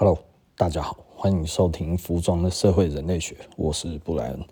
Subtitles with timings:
[0.00, 0.16] Hello，
[0.56, 4.44] 大家好，欢迎收听服装的社会人类学，我是布莱恩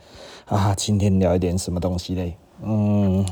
[0.46, 0.75] 啊。
[0.75, 2.37] 今天聊一点什么东西嘞？
[2.65, 3.25] 嗯，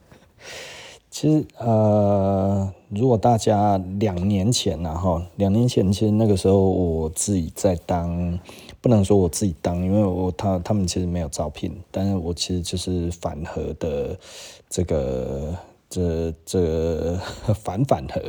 [1.08, 8.38] 其实呃，如果大家两年前然后两年前，其实那个时候我自己在当，
[8.82, 14.14] 不能说我自己当，因为我他他们其实没有招聘，但是我其实就是反核的
[14.68, 15.56] 这个
[15.88, 17.16] 这这
[17.64, 18.20] 反反核。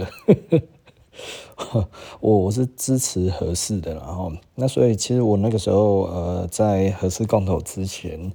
[2.20, 8.31] 我我是支持合适的，然后那所以其实我那个时候呃，在合适共投之前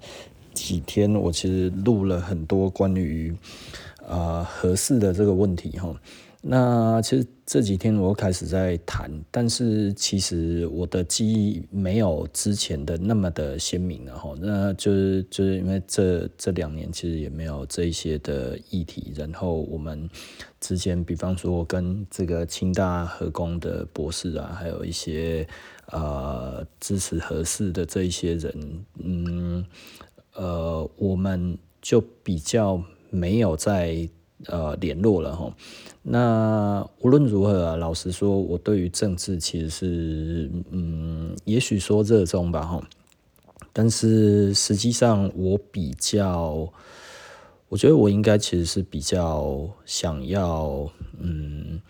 [0.55, 3.35] 几天，我其实录了很多关于
[4.07, 5.95] 呃合适的这个问题哈。
[6.43, 14.35] 那其实这几天我开始在谈，但是其实我的记忆没有之前的那么的鲜明了哈。
[14.41, 20.11] 那就是就是因为这这两年其实也没有这一些的议题，然后我们
[20.61, 25.47] 之前比方说我跟这个清大核工的博士啊，还有一些
[25.93, 29.65] 呃支持核四的这一些人，嗯
[30.35, 34.09] 呃，我们就比较没有在。
[34.49, 35.51] 呃，联络了哈。
[36.09, 42.81] 那无论如何啊，老实说，我对于政治其实是，嗯，也许说热衷吧哈。
[43.73, 46.73] 但是实际上，我比较，
[47.69, 51.83] 我觉得我应该其实是比较想要，嗯，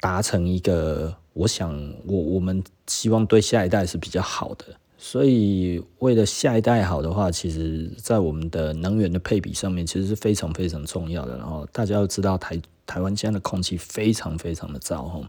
[0.00, 1.70] 达成一个，我想，
[2.06, 4.64] 我我们希望对下一代是比较好的。
[5.06, 11.36] 所以，为了下一代好的话，其实，在我们的能源的配比上面，其实是非常非常重要的。
[11.36, 15.22] 然后，大家要知道台，台湾现在的空气非常非常的糟。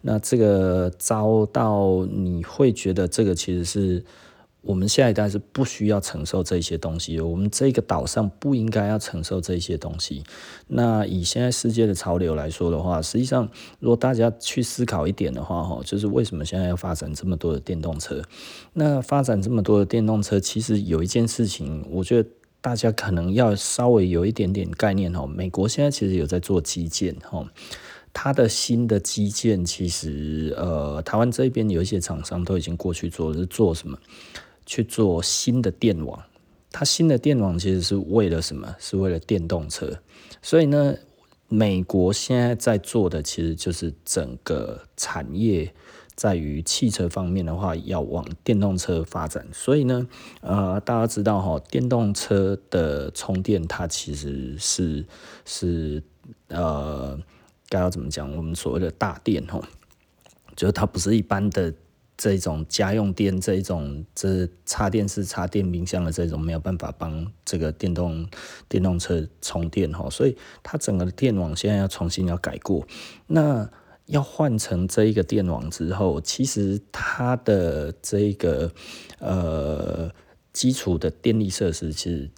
[0.00, 4.02] 那这个糟到你会觉得，这个其实是。
[4.62, 10.22] 我们下一代是不需要承受这些东西，我们这个岛上不应该要承受这些东西。
[10.66, 18.22] 那以现在世界的潮流来说的话，实际上如果大家去思考一点的话，哈，就是为什么现在要发展这么多的电动车？
[18.74, 22.28] 那发展这么多的电动车，其实有一件事情，我觉得
[22.60, 25.26] 大家可能要稍微有一点点概念哈。
[25.26, 27.42] 美国现在其实有在做基建哈，
[28.12, 33.98] 它的新的基建其实呃，台湾这边有一些厂商都已经过去做，是做什么？
[34.70, 36.22] 去做新的电网，
[36.70, 38.72] 它新的电网其实是为了什么？
[38.78, 39.98] 是为了电动车。
[40.40, 40.94] 所以呢，
[41.48, 45.74] 美国现在在做的其实就是整个产业
[46.14, 49.44] 在于汽车方面的话，要往电动车发展。
[49.52, 50.06] 所以呢，
[50.40, 55.04] 呃，大家知道哈，电动车的充电它其实是
[55.44, 56.00] 是
[56.46, 57.18] 呃，
[57.68, 58.32] 该要怎么讲？
[58.36, 59.60] 我们所谓的大电哈，
[60.54, 61.74] 就是它不是一般的。
[62.20, 68.28] 这种家用电，这一种这插电式插电冰箱的这种没有办法帮这个电动
[68.68, 72.86] 电动车充电哈，所以它整个电网现在要重新要改过。
[73.26, 73.70] 那
[74.04, 78.70] 要换成这一个电网之后，其实它的这个
[79.18, 80.10] 呃
[80.52, 82.30] 基础的电力设施其实。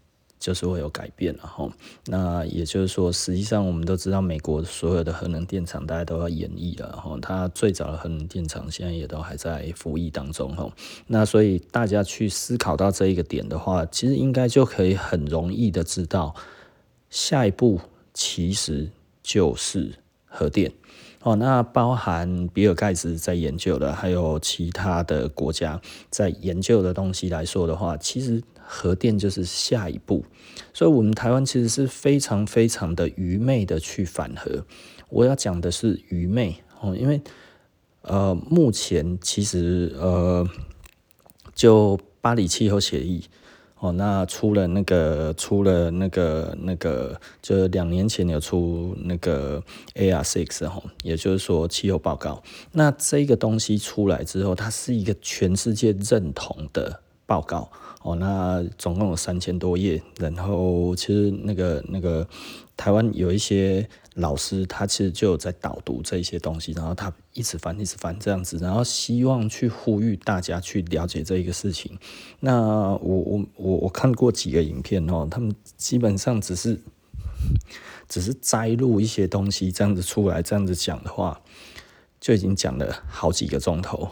[0.43, 1.71] 就是会有改变了哈，
[2.07, 10.69] 那也就是说，实际上我们都知道，美国所有的核能电厂大家都要延役了哈，它最早的核能电厂现在也都还在服役当中哈，
[11.07, 16.35] 那所以大家去思考到这一个点的话，其实应该就可以很容易的知道，
[17.09, 17.81] 下一步
[18.13, 18.91] 其实
[19.23, 19.95] 就是
[20.27, 20.73] 核电。
[21.25, 25.81] 哦，那包含比尔盖茨在研究的，还有其他的国家
[26.11, 28.43] 在研究的东西来说的话，其实
[28.75, 30.25] 核电就是下一步。
[30.72, 34.65] 所以，我们台湾其实是非常非常的愚昧的去反核。
[35.10, 37.21] 我要讲的是愚昧哦，因为
[38.00, 40.49] 呃，目前其实呃，
[41.55, 43.25] 就巴黎气候协议。
[43.78, 49.61] 哦，那出了那个，出了那个，那个，就两年前有出那个
[49.94, 52.41] A R six 哈，也就是说气候报告。
[52.71, 57.69] 那这个东西出来之后，它是一个全世界认同的报告。
[58.03, 62.27] 哦，那总共有三千多页，然后其实那个那个
[62.77, 71.97] 台湾有一些老师，他其实就有在导读这些东西，然后他一直翻一直翻这样子，然后希望去呼吁大家去了解这一个事情。
[72.41, 76.81] 那我我我我看过几个影片哦，他们基本上只是
[78.09, 81.41] 只是摘录一些东西这样子出来，这样子讲的话。
[82.23, 84.09] 就已经讲了好几个钟头，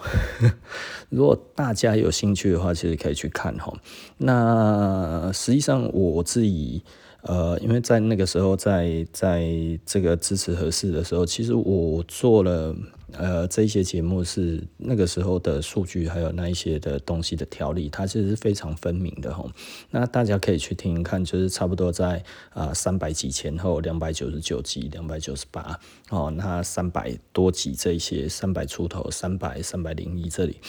[1.10, 3.72] 如果大家有兴趣的话，其实可以去看哈。
[4.18, 6.82] 那实际上我自己
[7.22, 9.46] 呃，因为在那个时候在，在
[9.86, 12.74] 这个支持合适的时候，其实我做了
[13.12, 19.44] 呃，这些节目是那个时候的数据，还有那一些的东西的条例，它其实是非常分明的哈。
[19.90, 25.78] 那大家可以去听听看，就是差不多在啊三百集前后，两百九十九集，两百九十八
[26.10, 30.60] 哦，那三百多集这些，三百出头，三百三百零一这里，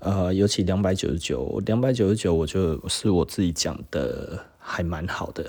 [0.00, 5.46] 呃，尤其两百九十九，两百九十九，我就是我自己讲的还蛮好的。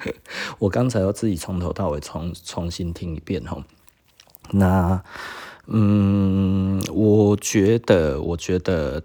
[0.58, 3.62] 我刚才要自己从头到尾重重新听一遍哈。
[4.52, 5.02] 那，
[5.66, 9.02] 嗯，我觉得，我觉得，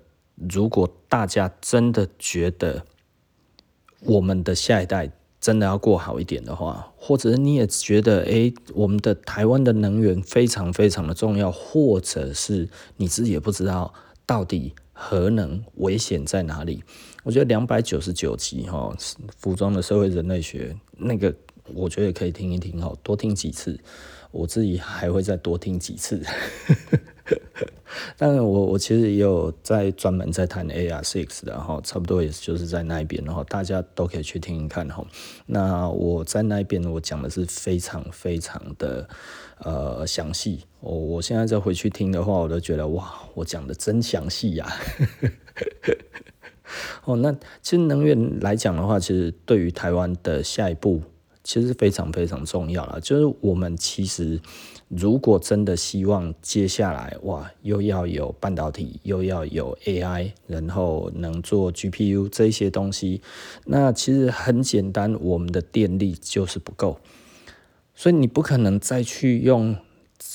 [0.50, 2.84] 如果大家真的觉得
[4.02, 13.94] 我们的下一代真的要过好一点的话，或者是你也觉得，诶，我们的台湾的能源非常非常的重要，或者是你自己也不知道
[14.26, 16.84] 到底核能危险在哪里，
[17.24, 18.92] 我觉得两百九十九集哈，
[19.38, 21.32] 服装的社会人类学那个，
[21.76, 23.80] 我觉得可以听一听哈，多听几次。
[24.36, 26.22] 我自己还会再多听几次，
[28.18, 35.08] 但是我我其实也有在专门在谈 A R Six 的，然后差不多也就是在那一边，然后大家都可以去听听看哈。
[35.46, 39.08] 那我在那边我讲的是非常非常的
[39.60, 44.68] 呃详细，我我现在再回去听的话，我都觉得哇，我讲的真详细呀。
[47.06, 51.02] 哦，那其实能源来讲的话，其实对于台湾的下一步。
[51.46, 54.42] 其实非常非常重要了，就是我们其实
[54.88, 63.22] 如果真的希望接下来哇，又要有半导体，又要有 AI，然后能做 GPU 这些东西，
[63.66, 67.00] 那其实很简单，我们的电力就是不够，
[67.94, 69.78] 所以你不可能再去用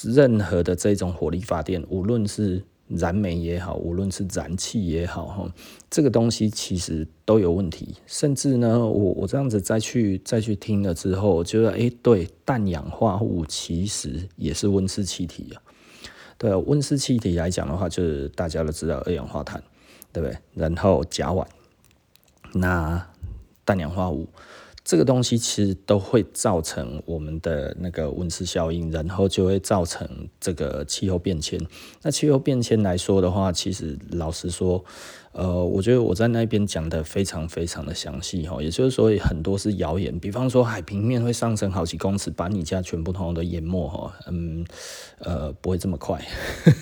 [0.04, 2.64] 任何的这种火力发电，无论是。
[2.90, 5.54] 燃煤也好，无论是燃气也好，哈，
[5.88, 7.94] 这个东西其实都有问题。
[8.06, 15.62] 甚至呢，我我这样子再去再去听了之后，觉得诶，对，氮氧化物其实也是温室气体啊。
[16.36, 19.62] 对，温室气体来讲的话，就是大家都知道二氧化碳，
[20.12, 20.36] 对不对？
[20.54, 21.46] 然后甲烷，
[22.52, 23.06] 那
[23.64, 24.26] 氮氧化物。
[24.90, 31.60] 这个东西其实都会造成我们的那个温室效应，然后就会造成这个气候变迁。
[32.02, 34.84] 那气候变迁来说的话，其实老实说。
[35.32, 44.66] 呃，我觉得我在那边讲的非常非常的详细哈，也就是说很多是谣言，比方说海平面会上升好几公尺，把你家全部通通都淹没哈，嗯，
[45.20, 46.20] 呃，不会这么快，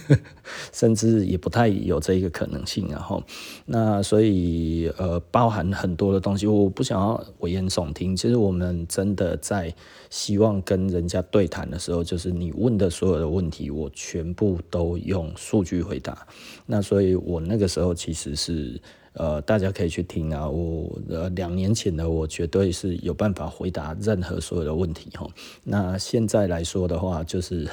[0.73, 3.23] 甚至也不太有这一个可能性然后，
[3.67, 9.75] 那所以呃，包含很多的东西，我不想要危言耸听，其实我们真的在
[10.09, 16.27] 希望跟人家对谈的时候，就是你问的所有的问题，我全部都用数据回答，
[16.65, 18.38] 那所以我那个时候其实。
[18.39, 18.81] 是
[19.15, 20.49] 呃，大家可以去听啊。
[20.49, 25.29] 我呃两年前的我绝对是有办法回答任何所有的问题哈。
[25.65, 27.69] 那现在来说的话，就是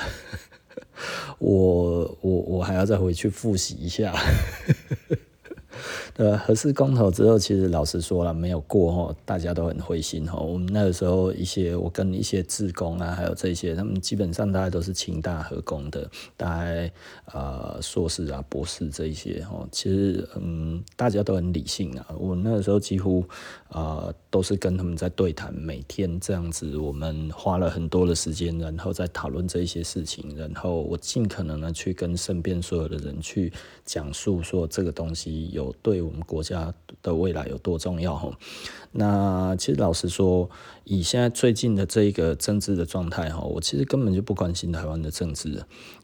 [1.38, 4.13] 我我我还要再回去复习一下。
[6.17, 10.45] 呃，合适公投之后，其实老实说了，没有过吼，大家都很灰心吼。
[10.45, 16.89] 我们那个时候，一些我跟一些志工啊，还有这些，他们基本上大家都是清大合工的，大概
[17.33, 19.67] 呃硕士啊、博士这一些吼。
[19.73, 22.07] 其实嗯，大家都很理性啊。
[22.18, 23.21] 我那个时候几乎、
[23.71, 33.51] 呃、都是跟他们在对谈，每天这样子，我们花了很多的时间，然后在讨论这一些事情，然后我尽可能的去跟身边所有的人去
[33.83, 36.05] 讲述说这个东西有对。
[36.06, 38.31] 我们国家的未来有多重要？
[38.92, 40.50] 那其实老实说，
[40.86, 45.50] 以现在最近的这一个政治的状态哈，我其实根本就不关心台湾的政治，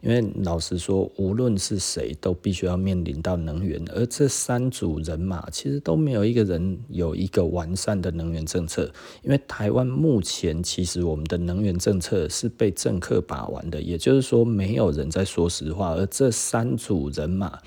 [0.01, 8.91] 因为老实说，无论是谁都必须要面临到能源，而这三组人马其实都没有一个人有一个完善的能源政策，
[9.23, 17.57] 因为台湾目前其实我们的能源政策是被政客把玩的，也就是说没有人在说实话，而这三组人马。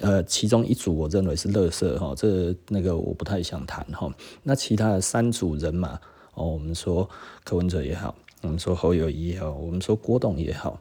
[0.00, 4.12] 呃，其中一组我认为是垃圾哈，这、那个我不太想谈哈。
[4.42, 5.98] 那其他的三组人马
[6.34, 7.08] 哦，我们说
[7.44, 10.78] 柯文哲也好，我们说侯友谊也好，我们说郭董也好，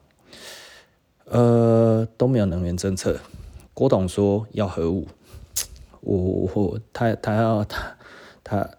[1.25, 3.17] 呃，都没有能源政策。
[3.73, 5.07] 郭董说要核武，
[6.01, 7.97] 我我他他要他
[8.43, 8.69] 他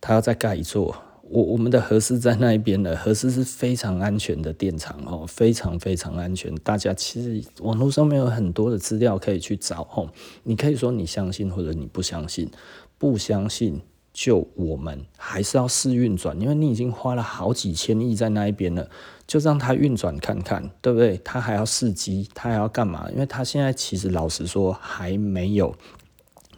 [0.00, 0.96] 他要再盖一座。
[1.28, 6.54] 我我们的核四在那一边的核四是非常安全的电厂哦，非常非常安全。
[6.56, 10.08] 大家其实网络上面有很多的资料可以去找哦。
[10.44, 12.48] 你可以说你相信或者你不相信，
[12.96, 13.80] 不相信
[14.12, 18.88] 就我们还是要试运转，因为你已经花了好几千亿在那一边了，
[19.26, 21.20] 就让它运转看看，对不对？
[21.24, 23.10] 它还要试机，它还要干嘛？
[23.10, 25.74] 因为它现在其实老实说还没有。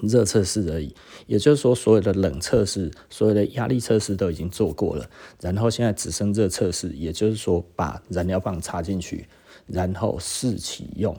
[0.00, 0.94] 热测试而已，
[1.26, 5.08] 也就是说，所有的冷测试、所有的压力测试都已经做过了，
[5.40, 9.26] 然后现在只剩热测试，也就是说，把燃料棒插进去，
[9.66, 11.16] 然后试启用，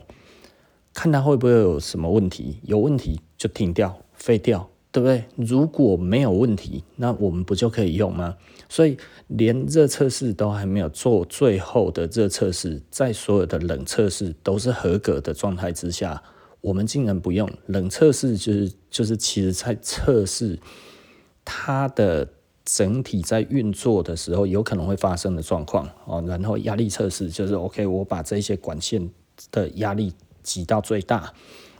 [0.94, 5.24] 看它会不会有什么问题，有问题就停掉、废掉，对不对？
[5.36, 8.36] 如果没有问题，那我们不就可以用吗？
[8.68, 8.96] 所以
[9.26, 16.22] 连热测试都还没有做，最后的热测试，在所有的冷测试都是合格的状态之下，
[16.60, 20.58] 我们竟然不用冷测试，就是就是其实在测试
[21.44, 22.28] 它的
[22.64, 26.22] 整体在运作的时候有可能会发生的状况哦。
[26.26, 29.10] 然后压力测试就是 OK，我把这些管线
[29.50, 30.12] 的压力
[30.42, 31.32] 挤到最大，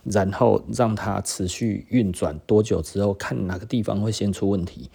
[0.03, 4.89] 然后让它持续运转多久之后，看哪个地方会先出问题。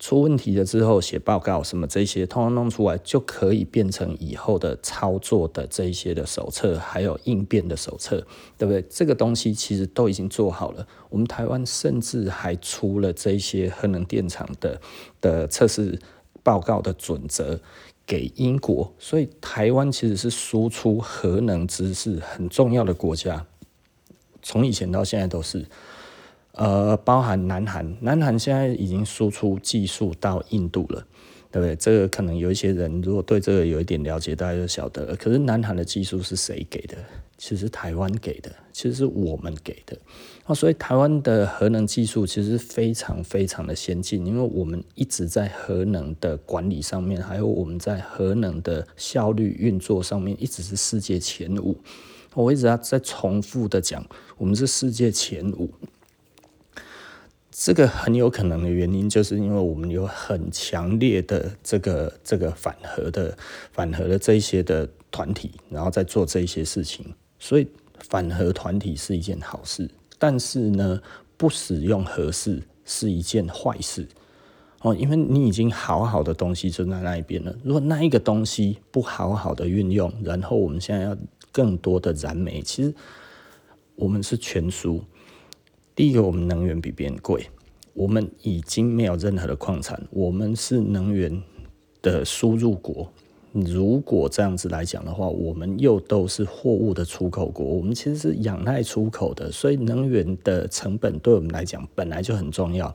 [0.00, 8.26] 出问题了之后写报告什么这些，通通弄出来就可以变成以后的操作的这一些的手册，还有应变的手册，
[8.56, 8.82] 对不对？
[8.88, 10.88] 这个东西其实都已经做好了。
[11.10, 14.80] 我们台湾甚至还出了这些核能电厂的
[15.20, 15.98] 的测试
[16.42, 17.60] 报告的准则
[18.06, 23.44] 给英国，所以台湾其实是输出核能知识很重要的国家，
[24.40, 25.66] 从以前到现在都是。
[26.52, 31.06] 呃，包含南韩，南韩现在已经输出技术到印度了，
[31.50, 31.76] 对不对？
[31.76, 35.16] 这个可能有一些人如果对这个有一点了解，大家就晓得了。
[35.16, 36.96] 可是南韩的技术是谁给的？
[37.38, 39.96] 其实台湾给的，其实是我们给的。
[40.44, 51.78] 哦，所以台湾的核能技术其实非常非常的先进，因为我们一直在核能的管理上面，还有我们在核能的效率运作上面，一直是世界前五。
[52.34, 54.04] 我一直要在重复的讲，
[54.36, 55.70] 我们是世界前五。
[57.62, 63.36] 这个很有可能的原因，就是因为我们有很强烈的这个这个反核的
[63.70, 67.04] 反核的这一些的团体，然后在做这一些事情，
[67.38, 67.68] 所以
[68.08, 69.86] 反核团体是一件好事。
[70.18, 70.98] 但是呢，
[71.36, 74.08] 不使用核四是一件坏事
[74.80, 77.54] 哦，因为你已经好好的东西就在那一边了。
[77.62, 81.14] 如果那一个东西不好好的运用，然后我们现在要
[81.52, 82.94] 更多的燃煤，其实
[83.96, 85.04] 我们是全输。
[86.00, 87.46] 第一个，我们能源比别人贵，
[87.92, 91.42] 我们已经没有任何的矿产，我们是能源
[92.00, 93.12] 的输入国。
[93.52, 102.94] 如果这样子来讲的话，我们又都是货物的出口国，我们其实是仰赖出口的，所以能源的成本对我们来讲本来就很重要。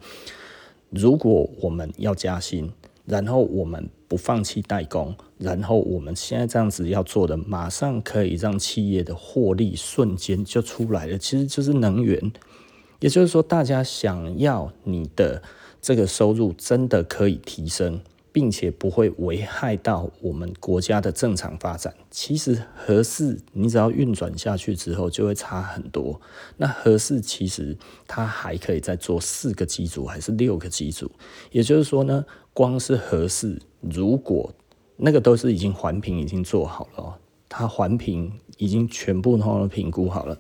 [0.90, 2.68] 如果我们要加薪，
[3.06, 12.32] 然后我们不放弃代工，然后我们现在这样子要做的，马上可以让企业的获利瞬间就出来了，其实就是能源。
[13.00, 15.42] 也就是说，大家想要你的
[15.82, 21.94] 这个收入真的可以提升，并且不会危害到我们国家的正常发展。
[22.10, 26.20] 其实核四你只要运转下去之后，就会差很多。
[26.58, 31.12] 那核四其实它还可以再做四个机组，还是六个机组？
[31.52, 34.54] 也就是说呢，光是核四，如果
[34.98, 40.38] 那个都是已经环评已经做好了，它环评已经全部都评估好了。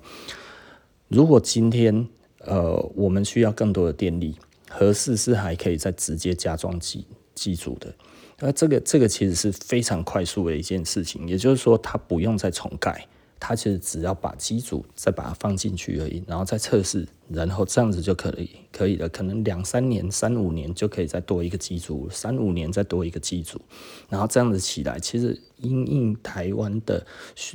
[1.08, 2.08] 如果今天
[2.46, 4.36] 呃，我们需要更多的电力，
[4.70, 7.94] 合适是还可以再直接加装机机组的，
[8.40, 13.08] 那这个这个其实是非常快速的一件事情，也就是说，它不用再重盖，
[13.40, 23.60] 它其实只要把机组再把它放进去而已，然后再测试，然后这样子就可以可以了，可能两三年、三五年就可以再多一个机组，三五年再多一个机组，
[24.08, 27.06] 然后这样子起来，其实因应台湾的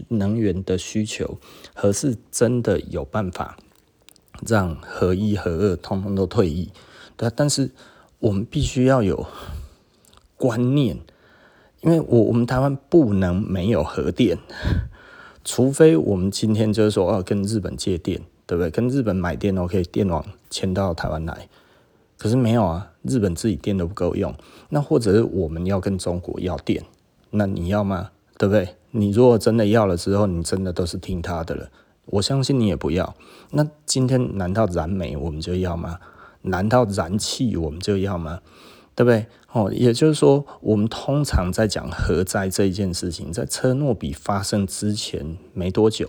[0.09, 1.39] 能源的需求，
[1.75, 3.57] 合适真的有办法。
[4.47, 6.71] 让核一、核二通通都退役，
[7.17, 7.71] 对，但是
[8.19, 9.27] 我们必须要有
[10.37, 10.99] 观念，
[11.83, 14.39] 因为我我们台湾不能没有核电，
[15.45, 18.71] 除非我们今天就是说要跟日本借电，对不对？
[18.71, 21.49] 跟日本买电，OK，电网迁到台湾来，
[22.19, 24.35] 可是没有啊，日本自己电都不够用，
[24.69, 26.85] 那或者是我们要跟中国要电，
[27.31, 28.11] 那你要吗？
[28.39, 28.77] 对不对？
[28.93, 31.69] 你如果真的要了之后，你真的都是听他的了。
[32.11, 33.15] 我相信你也不要。
[33.51, 35.99] 那今天难道燃煤我们就要吗？
[36.43, 38.41] 难道燃气我们就要吗？
[38.95, 39.27] 对不对？
[39.53, 46.09] 哦，也就是说，我们通常在讲核灾这一件事情，在车诺比发生之前没多久，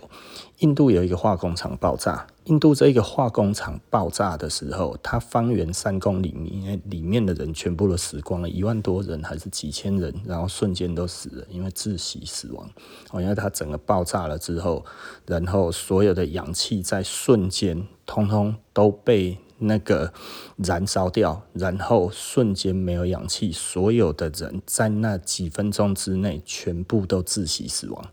[0.62, 2.24] 印度有一个化工厂爆炸。
[2.44, 12.68] 印度这一个化工厂爆炸的时候，它方圆三公里里里面的人全部都死光了，一万多人还是几千人，然后瞬间都死了，因为窒息死亡。
[13.10, 14.84] 哦，因为它整个爆炸了之后，
[15.26, 20.12] 然后所有的氧气在瞬间通通都被那个
[20.58, 28.04] 燃烧掉，然后瞬间没有氧气，所有的人在那几分钟之内全部都窒息死亡，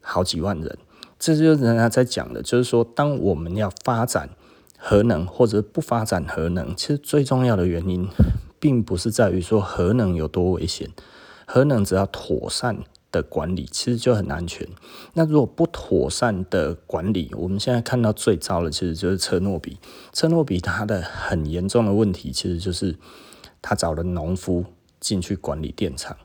[0.00, 0.76] 好几万人。
[1.22, 4.30] 这就是人家在讲的，就是说，当我们要发展
[4.76, 8.08] 核能或者不发展核能，其实最重要的原因，
[8.58, 10.90] 并不是在于说核能有多危险，
[11.46, 12.78] 核能只要妥善
[13.12, 14.66] 的管理，其实就很安全。
[15.14, 19.78] 那如果不妥善的管理，我们现在看到最糟的其实就是车诺比。
[20.12, 22.96] 车诺比它的很严重的问题，其实就是
[23.62, 24.64] 他找了农夫
[24.98, 26.16] 进去管理电厂，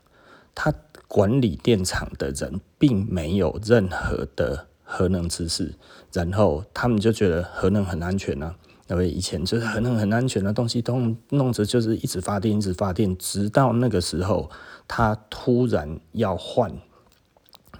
[0.56, 0.74] 他
[1.06, 5.74] 管理电厂的人并没有任何的核能知识，
[6.12, 8.56] 然后他们就觉得核能很安全呢、啊。
[8.88, 14.50] 因为以前就是核能很安全的东西，都弄着就是一直发电，一直发电，直到那个时候，
[14.88, 16.72] 他突然要换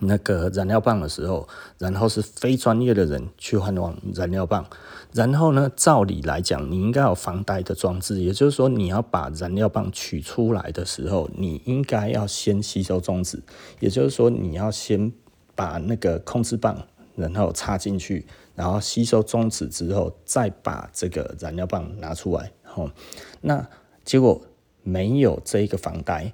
[0.00, 1.48] 那个燃料棒的时候，
[1.78, 4.66] 然后是非专业的人去换往燃料棒，
[5.14, 13.42] 然后呢，照理来讲，你应该有防呆的装置，也就是说，你要把燃料棒取出来的时候，你应该要先吸收中子，
[13.80, 15.10] 也就是说，你要先
[15.54, 16.86] 把那个控制棒，
[17.18, 18.24] 然后插进去。
[18.54, 22.90] 然后吸收中子之后，再把这个燃料棒拿出来，哦，
[23.40, 23.64] 那
[24.04, 24.42] 结果
[24.82, 26.32] 没有这一个防呆，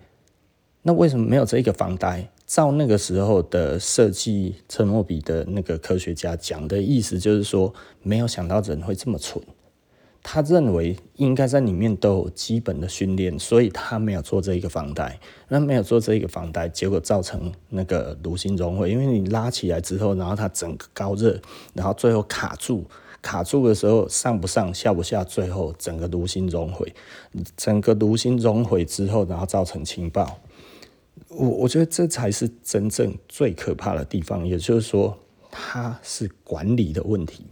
[0.81, 2.31] 那为什么没有这一个防呆？
[2.47, 9.43] 照那个时候的设计车诺比的那个科学家讲的意思，就是说没有想到人会这么蠢。
[10.27, 15.21] 他认为应该在里面都有基本的训练，所以他没有做这一个防呆。
[15.49, 18.91] 那没有做这一个防呆，结果造成那个炉心熔毁。
[18.91, 21.39] 因为你拉起来之后，然后它整个高热，
[21.75, 22.87] 然后最后卡住，
[23.21, 26.91] 卡住的时候上不上下不下，最后整个炉心熔毁。
[27.55, 30.41] 整个炉心熔毁之后，然后造成氢爆。
[31.29, 35.19] 我我觉得这才是真正最可怕的地方，也就是说，
[35.51, 37.45] 它是管理的问题。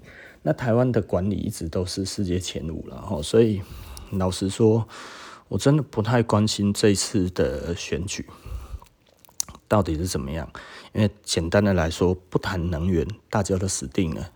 [0.42, 3.62] 那台湾的管理一直都是世界前五了哈，所以
[4.10, 4.86] 老实说，
[5.48, 8.26] 我真的不太关心这次的选举
[9.68, 10.50] 到底是怎么样，
[10.92, 14.30] 因为简单的来说，不谈能源，大家都死定了。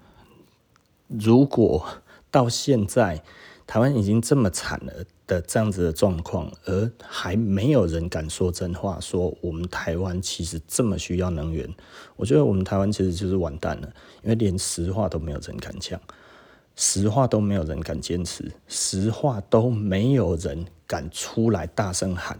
[1.09, 1.87] 如果
[2.31, 3.23] 到现在
[3.66, 4.92] 台湾已经这么惨了
[5.26, 11.68] 的这样子的状况，而还没有人敢说真话，说我们台湾其实这么需要能源，
[12.14, 13.92] 我觉得我们台湾其实就是完蛋了，
[14.23, 16.00] 因为连实话都没有人敢讲，
[16.76, 22.38] 实话都没有人敢坚持，实话都没有人敢出来大声喊，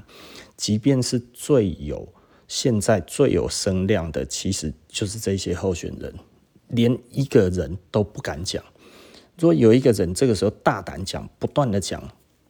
[0.57, 2.09] 即便是最有
[2.47, 6.15] 现在最有声量的，其实就是这些候选人，
[6.69, 8.63] 连一个人都不敢讲。
[9.39, 12.03] 如果有一个人这个时候大胆讲，不断的讲。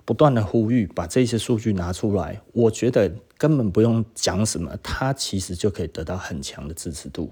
[0.04, 7.28] 不断的呼吁，把这些数据拿出来，我觉得根本不用讲什么，他其实就可以得到很强的支持度。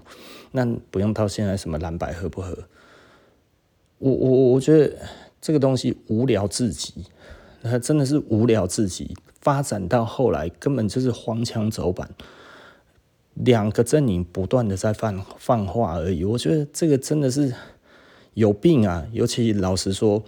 [0.51, 2.53] 那不用到现在什么蓝白合不合，
[3.97, 4.93] 我我我觉得
[5.39, 7.05] 这个东西无聊至极，
[7.61, 12.09] 那真的是无聊至极，发展到后来根本就是荒腔走板，
[13.35, 16.25] 两个阵营不断的在放放话而已。
[16.25, 17.53] 我觉得这个真的是
[18.35, 19.05] 有病啊！
[19.11, 20.23] 尤其老实说，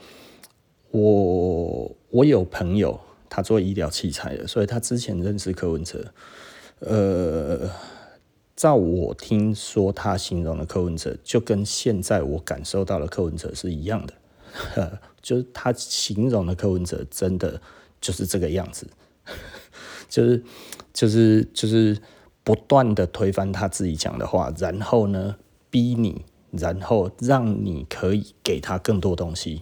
[0.91, 1.96] 我。
[2.10, 6.13] 我有朋友，他做医疗器材的，所以他之前认识柯文哲。
[6.80, 7.70] 呃，
[8.56, 15.00] 照我听说，他形容的柯文哲，就跟现在我感受到的柯文哲是一样的。
[15.22, 17.62] 就是他形容的柯文哲，真的
[18.00, 18.88] 就是这个样子，
[20.08, 20.43] 就是
[20.93, 21.98] 就是就是
[22.46, 25.36] 不断的推翻他自己讲的话，然后呢，
[25.70, 26.24] 逼你，
[26.58, 29.62] 然后让你可以给他更多东西。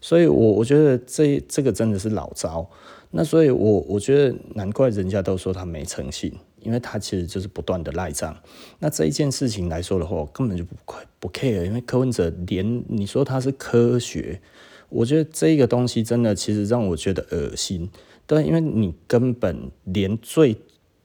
[0.00, 2.68] 所以我，我觉得这这个真的是老招。
[3.10, 8.36] 那所以我，我觉得难怪人家都说他没诚信，因为他其实就是不断的赖账。
[8.78, 10.74] 那这一件事情来说的话，我根本就不
[11.18, 14.40] 不 care，因为柯文哲连你说他是科学，
[14.88, 17.88] 我觉得这个东西真的其实让我觉得恶心。
[18.26, 20.56] 对，因为你根本连最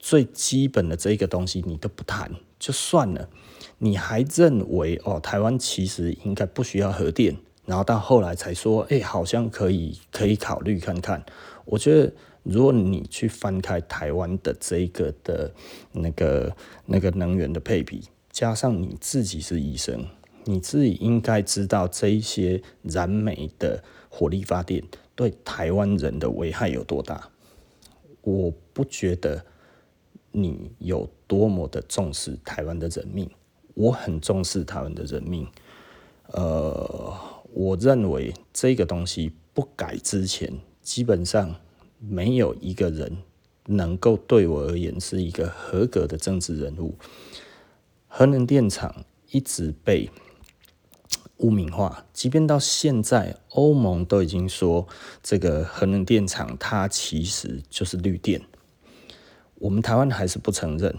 [0.01, 3.29] 最基本的这个东西你都不谈就算了，
[3.77, 7.37] 你还认为哦，台湾其实应该不需要核电。
[7.67, 11.23] 然后到后来才说，哎、好像可以可以考虑看看。
[11.63, 12.11] 我觉得，
[12.41, 15.53] 如果你去翻开台湾的这个的
[15.91, 16.53] 那个
[16.87, 20.03] 那个能源的配比，加上你自己是医生，
[20.45, 24.83] 你自己应该知道这一些燃煤的火力发电
[25.15, 27.29] 对台湾人的危害有多大。
[28.21, 29.45] 我不觉得
[30.31, 33.29] 你有多么的重视台湾的人命，
[33.73, 35.47] 我很重视台湾的人命，
[36.27, 37.13] 呃。
[37.53, 41.53] 我认为这个东西不改之前，基本上
[41.99, 43.17] 没有一个人
[43.65, 46.95] 能够对我而言是一个合格的政治人物。
[48.07, 50.09] 核能电厂一直被
[51.39, 54.87] 污名化，即便到现在，欧盟都已经说
[55.21, 58.41] 这个核能电厂它其实就是绿电，
[59.61, 60.93] 我们台湾还是不承认。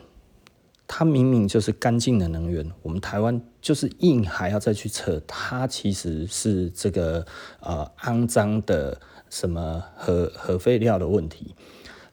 [0.87, 7.27] 它明明就是干净的能源，我们台湾就是硬还要再去扯，它其实是这个
[7.61, 11.55] 呃肮脏的什么核核废料的问题。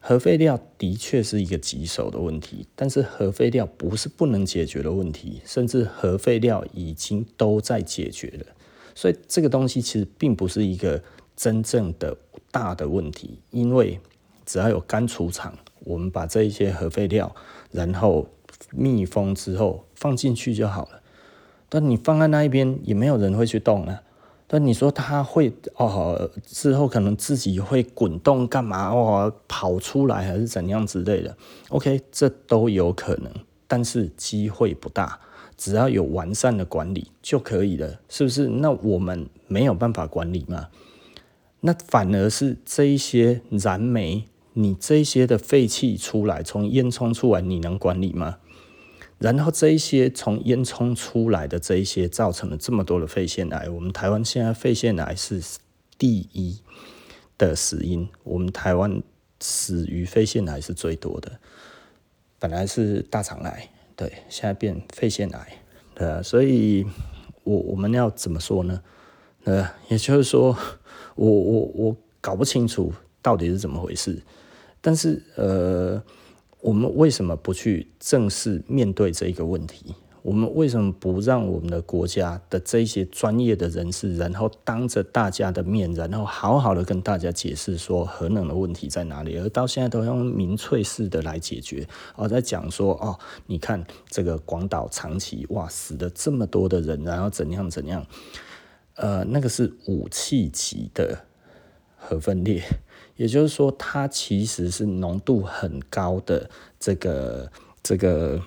[0.00, 8.46] 核废料的确是一个棘手的问题，但是核废料不是不能解决的问题，甚至核废料已经都在解决了。
[8.94, 11.02] 所以这个东西其实并不是一个
[11.36, 12.16] 真正的
[12.50, 14.00] 大的问题，因为
[14.46, 17.34] 只要有干储场，我们把这一些核废料
[17.70, 18.26] 然后
[18.70, 21.00] 密封之后放进去就好了。
[21.68, 24.02] 但你放在那一边，也没有人会去动啊。
[24.46, 31.36] 但你说它会哦，之后可能自己会滚动干嘛哦，跑出来还是怎样之类的
[31.68, 33.32] ？OK，这都有可能，
[33.68, 35.20] 但是机会不大。
[35.56, 38.48] 只要有完善的管理就可以了，是不是？
[38.48, 40.68] 那我们没有办法管理吗？
[41.60, 44.24] 那反而是这一些燃煤，
[44.62, 48.38] 你这些的废气出来，从烟囱出来，你能管理吗？
[49.18, 55.42] 然后这一些从烟囱出来的这一些造成了这么多的肺腺癌，我们台湾现在肺腺癌是
[55.98, 56.58] 第一
[57.36, 59.02] 的死因，我们台湾
[59.40, 61.38] 死于肺腺癌是最多的，
[62.38, 65.48] 本来是大肠癌，对，现在变肺腺癌，
[65.94, 66.86] 对啊，所以
[67.44, 68.82] 我我们要怎么说呢？
[69.44, 70.56] 呃，也就是说，
[71.14, 74.22] 我我我搞不清楚到底是怎么回事，
[74.80, 76.02] 但是呃。
[76.62, 79.94] 我们为什么不去正视面对这一个问题？
[80.20, 89.38] 我们为什么不让我们的国家的这些专业的人士，然后当着大家的面，然后好好的跟大家解释说核能的问题在哪里？
[89.38, 98.04] 而到现在都用民粹式的来解决，而在讲说哦，你看这个广岛长崎哇，死了这么多的人，然后怎样怎样？
[98.96, 101.24] 呃，那个是武器级的
[101.96, 102.62] 核分裂。
[103.20, 107.52] 也就是说，它其实是浓度很高的这个、
[107.82, 108.40] 这个、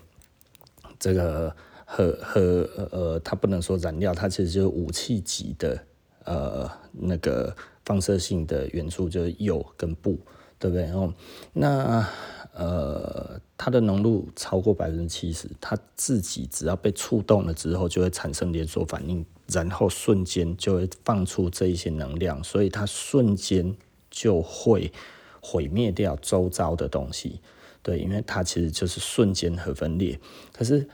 [0.99, 1.55] 这个
[1.85, 5.79] 和和呃，它不能说燃料，它其实就是武器级的
[6.23, 7.55] 呃那个
[7.85, 10.17] 放射性的元素，就是铀跟钚，
[10.57, 10.85] 对不对？
[10.85, 11.13] 然后
[11.53, 12.09] 那
[12.53, 23.75] 呃，它的浓度超过百分之七十，它自己只要被触动了之后，就会产生连锁反应，然后瞬间就会放出这一些能量，所以它瞬间。
[24.13, 24.93] 就会
[25.41, 27.41] 毁灭掉周遭的东西，
[27.81, 30.17] 对，因为它其实就是瞬间核分裂。
[30.53, 30.87] 可是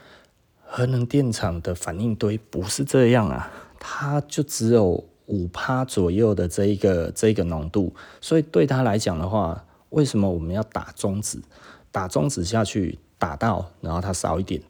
[0.63, 11.41] 核能电厂的反应堆不是这样啊，它就只有五趴左右的这一个这一个浓度，所以对它来讲的话，为什么我们要打中子？
[11.91, 14.62] 打中子下去，打到然后它少一点，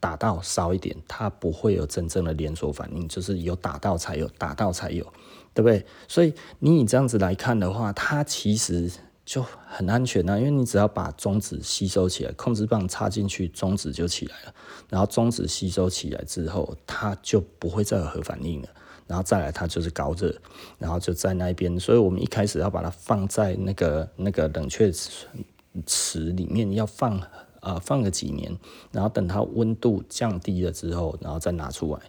[0.00, 5.06] 打到少一点，它不会有真正的连锁反应，就是有打到才有，打到才有。
[5.54, 5.84] 对不对？
[6.08, 8.90] 所以你以这样子来看的话，它其实
[9.24, 14.54] 就很安全啊，因为你只要把中子吸收起来，控制棒插进去，中子就起来了。
[14.88, 18.68] 然后中子吸收起来之后，它就不会再有核反应了。
[19.06, 20.34] 然后再来，它就是高热，
[20.78, 21.78] 然后就在那边。
[21.78, 24.90] 所以我们一开始要把它放在那个那个冷却
[25.84, 27.20] 池里面，要放
[27.60, 28.56] 呃放个几年，
[28.90, 32.00] 然后等它温度降低了之后，然后再拿出来。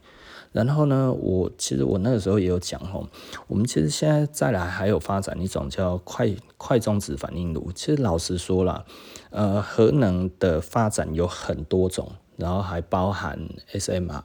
[0.54, 3.06] 然后呢，我其实我那个时候也有讲吼，
[3.48, 7.72] 我们其实现在再来还有发展一种叫快快中子反应炉。
[7.74, 8.86] 其实老实说啦，
[9.32, 13.38] 呃，核能的发展有很多种，然后还包含
[13.74, 14.22] SMR，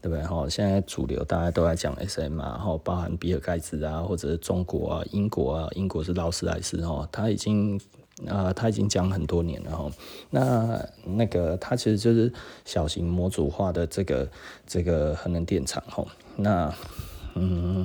[0.00, 0.22] 对不对？
[0.22, 7.80] 哈，现在主流大家都在讲 SMR，然后包含比尔盖茨啊，或者是中国啊、英国啊，英国是劳斯莱斯哦，他已经。
[8.28, 9.90] 啊、他已经讲很多年了哈。
[10.30, 12.32] 那那个，他其实就是
[12.64, 14.28] 小型模组化的这个
[14.66, 16.04] 这个核能电厂哈。
[16.36, 16.72] 那
[17.34, 17.84] 嗯，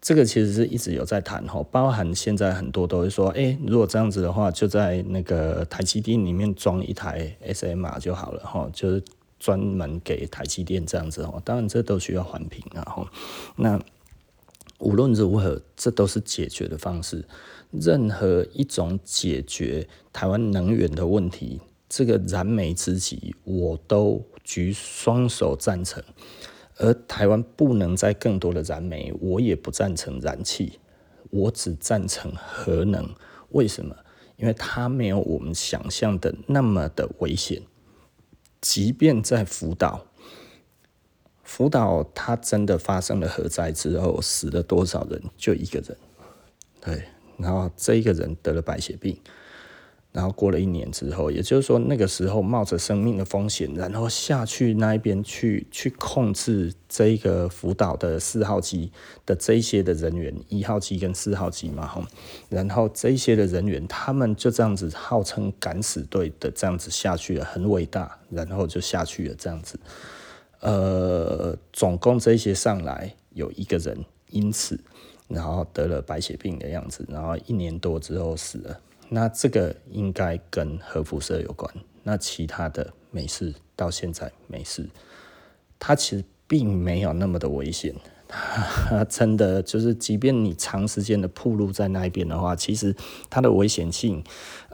[0.00, 9.02] 这个其实是一直有在谈哈，包含现在很多都会说，哎、欸，如果这样子的话，就在那个台积电里面装一台 SMR 就好了哈，就是
[9.38, 11.42] 专门给台积电这样子哈。
[11.44, 13.06] 当然，这都需要环评然后，
[13.56, 13.78] 那
[14.78, 17.24] 无论如何，这都是解决的方式。
[17.70, 26.02] 任何一种解决台湾能源的问题，这个燃眉之急，我都举双手赞成。
[26.76, 30.78] 而台湾不能再更多的燃煤，我也不赞成燃气，
[31.30, 33.08] 我只赞成核能。
[33.50, 33.96] 为什么？
[34.36, 37.62] 因为它没有我们想象的那么的危险。
[38.60, 40.06] 即便在福岛，
[41.42, 45.20] 福岛它真的发生了核灾之后，死了多少人？
[45.36, 45.96] 就一个人，
[46.80, 47.02] 对。
[47.38, 49.16] 然后这一个人得了白血病，
[50.10, 58.90] 然后过了一年之后，也就是说那个时候冒着生命的风险，然后下去那一边去去控制这个福岛的四号机
[59.24, 62.04] 的这一些的人员，一号机跟四号机嘛，哈，
[62.48, 69.78] 然后这一些的人员，他们就这样子号称敢死队的这样子下去了，很伟大，然后就下去了这样子，
[70.60, 74.80] 呃，总共这些上来有一个人因此。
[75.28, 78.80] 然后得了白血病的样子，然后一年多之后死了。
[79.08, 81.72] 那这个应该跟核辐射有关。
[82.02, 84.88] 那其他的没事，到现在没事，
[85.78, 87.94] 它其实并没有那么的危险。
[89.08, 92.94] 真的就是，即便你长时间的暴露在那一边的话，其实
[93.30, 94.22] 它的危险性，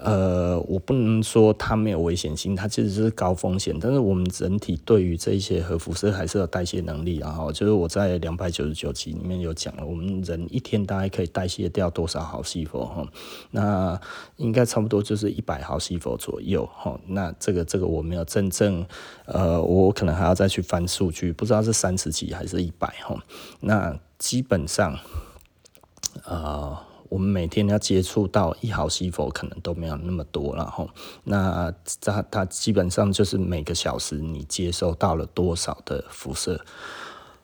[0.04, 3.74] 呃，我不能说它没有危险性，它其实是高风险。
[3.80, 13.06] 但是我们整体对于这一些核辐射还是有代谢能力，然后就是我在两百九十九集里面有讲了，我们人一天大概可以代谢掉多少毫西弗哈？
[13.50, 13.98] 那
[14.36, 17.00] 应该差不多就是一百毫西弗左右哈。
[17.06, 18.84] 那这个这个我没有真正，
[19.24, 23.16] 呃，我可能还要再去翻数据，不知道是三十几还是一百哈。
[23.60, 24.98] 那基本上，
[26.24, 26.78] 呃，
[27.14, 30.84] 我们每天要接触到一毫西弗，可能都没有那么多了哈。
[31.22, 36.60] 那它它基本上就是每个小时你接收到了多少的辐射？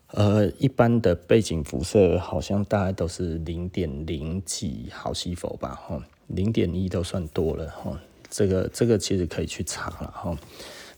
[0.08, 7.96] 呃，一般的背景辐射好像大概都是零点零几毫西弗吧，哈，零点一都算多了哈。
[8.28, 10.36] 这个这个其实可以去查了哈。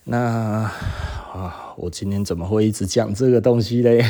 [0.04, 0.18] 那
[1.30, 4.02] 啊，我今天怎么会一直讲这个东西嘞？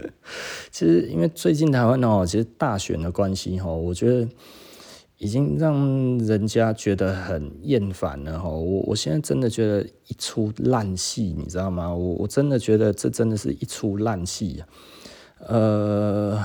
[0.70, 4.28] 其实，因为最近台湾哦，其实大选的关系哈，我觉得
[5.18, 8.48] 已经让人家觉得很厌烦了哈。
[8.48, 11.92] 我我现在真的觉得一出烂戏，你知道吗？
[11.92, 14.62] 我我真的觉得这真的是一出烂戏。
[15.46, 16.44] 呃，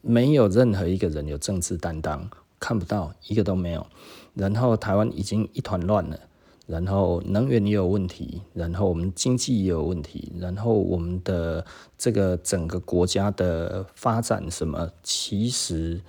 [0.00, 3.86] 没有任何一个人有政治担当，看不到一个都没有。
[4.34, 6.18] 然后台湾已经一团乱了。
[6.72, 11.62] 然后能源也有问题，然后我们经济也有问题，然后我们的
[11.98, 16.00] 这个整个国家的发展什么，其实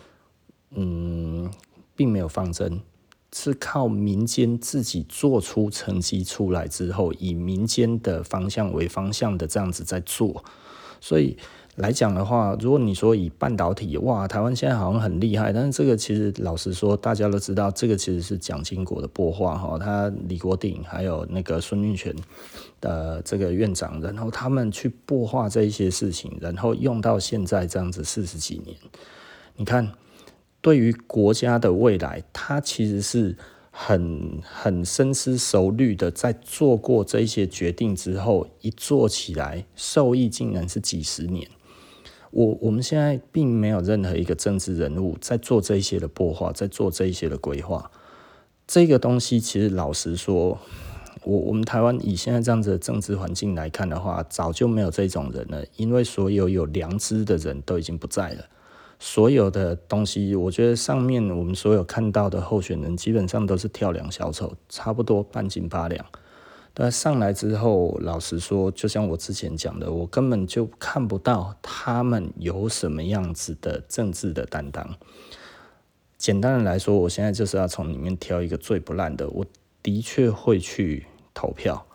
[0.71, 1.52] 嗯
[1.97, 2.80] 并没有方针，
[3.34, 10.45] 是靠民间自己做出成绩出来之后，以民间的方向为方向的这样子在做，
[11.02, 11.38] 所以。
[11.76, 22.16] 来讲的话，如果你说以半导体，哇，台湾现在好像很厉害，但是这个其实老实说，大家都知道，这个其实是蒋经国的擘画哈，他李国鼎还有那个孙运璇
[22.80, 28.78] 的这个院长，然后他们去擘画这一些事情，然后用到现在这样子四十几年，
[29.56, 29.92] 你看，
[30.62, 33.36] 对于国家的未来，他其实是。
[33.76, 41.50] 很很深思熟虑的，在做过这些决定之后，一做起来，受益竟然是几十年。
[42.34, 47.91] 我我们现在并没有任何一个政治人物在做这些的破画，在做这一些的规划。
[48.65, 50.58] 这个东西其实老实说，
[51.24, 58.43] 我我们台湾以现在这样子的政治环境来看的话，早就没有这种人了，因为所有有良知的人都已经不在了。
[59.00, 66.04] 所有的东西，我觉得上面我们所有看到的候选人，基本上都是跳梁小丑，差不多半斤八两。
[66.74, 74.98] 但上来之后，老实说，就像我之前讲的，我根本就看不到他们有什么样子的政治的担当。
[76.18, 79.46] 简单的来说，我现在就是要从里面挑一个最不烂的，我
[79.82, 81.86] 的确会去投票。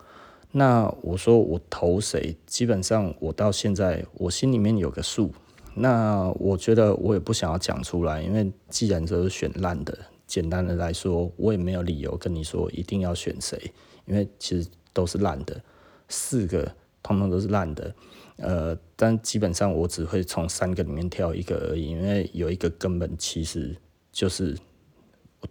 [0.51, 5.31] 那我说我投谁，基本上我到现在我心里面有个数。
[5.75, 13.71] 那我觉得我也不想要讲出来，因为既然都是选烂的，简单的来说，我也没有理由跟你说一定要选谁，
[14.09, 15.61] 因为其实都是烂的，
[16.09, 16.69] 四个
[17.01, 17.95] 通通都是烂的，
[18.37, 23.77] 呃，但基本上我只会从三个里面挑一个而已，因为有一个根本其实
[24.11, 24.57] 就是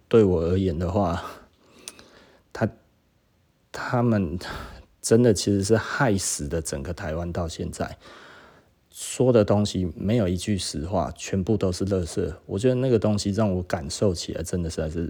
[0.07, 1.23] 对我而言的话，
[2.53, 2.69] 他
[3.71, 4.37] 他们
[5.01, 7.97] 真的其实是害死的整个台湾到现在。
[8.91, 12.33] 说的东西没有一句实话，全部都是垃圾。
[12.45, 15.09] 我觉得那个东西让我感受起来真的是还是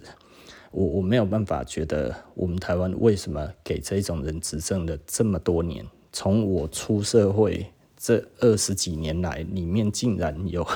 [0.71, 5.85] 我我没有办法觉得我们台湾为什么给这种人执政了这么多年？
[6.11, 10.67] 从我出社会这二十几年来，里面竟然有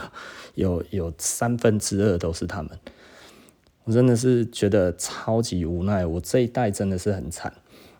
[0.55, 2.77] 有有三分之二都是他们，
[3.83, 6.05] 我真的是觉得超级无奈。
[6.05, 7.53] 我这一代真的是很惨，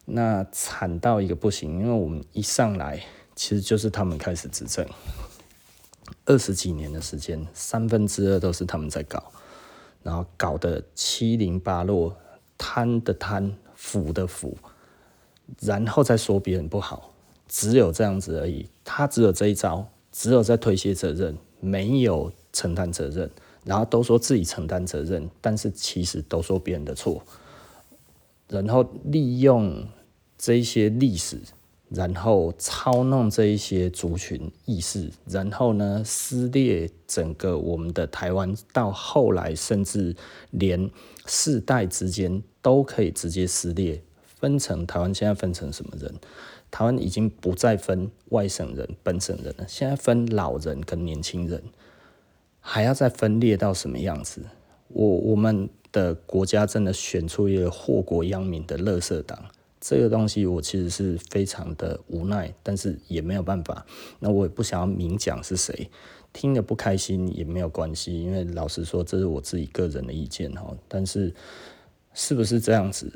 [0.06, 3.04] 那惨到一个不行，因为我们一上来。
[3.36, 4.86] 其实就是他们开始执政，
[6.26, 9.32] 二十几年的时间，三分之二都是他们在搞，
[10.04, 12.16] 然后搞得七零八落，
[12.58, 14.58] 贪的贪，腐的腐，
[15.62, 17.14] 然后再说别人不好，
[17.48, 18.68] 只有这样子而已。
[18.84, 23.32] 他只有这一招，只有在推卸责任，没有承担责任，
[23.64, 27.24] 然后都说自己承担责任，但是其实都说别人的错，
[28.50, 29.88] 然后利用
[30.38, 31.40] 这些历史。
[31.94, 40.16] 然后操弄这一些族群意识，然后呢，撕裂整个我们的台湾，到后来甚至
[40.50, 40.90] 连
[41.28, 44.02] 世代之间都可以直接撕裂，
[44.40, 46.12] 分成台湾现在分成什么人？
[46.72, 51.62] 台湾已经不再分外省人、本省人了，现在分老人跟年轻人，
[52.60, 54.42] 还要再分裂到什么样子？
[54.88, 59.46] 我我们的国家真的选出一个祸国殃民的垃圾党，
[59.86, 63.86] 这个东西我其实是非常的无奈，但是也没有办法。
[64.18, 65.90] 那我也不想要明讲是谁，
[66.32, 70.74] 听得不开心也没有关系，因为老实说这是我自己个人的意见哈。
[70.88, 71.36] 但是
[72.14, 73.12] 是不是这样子？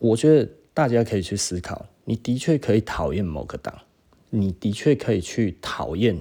[0.00, 1.86] 我觉得大家可以去思考。
[2.04, 3.72] 你的确可以讨厌某个党，
[4.30, 6.20] 你的确可以去讨厌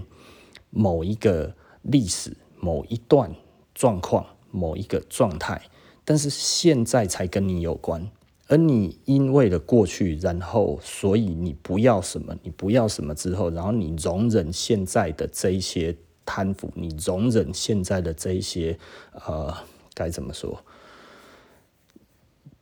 [0.70, 3.36] 某一个历史、某一段
[3.74, 5.60] 状况、某一个状态，
[6.06, 8.08] 但是现在才跟你有关，
[8.52, 18.78] 而你因为了过去，然后所以你不要什么，你不要什么之后，然后你容忍现在的这一些贪腐，你容忍现在的这一些
[19.26, 19.56] 呃，
[19.94, 20.62] 该怎么说？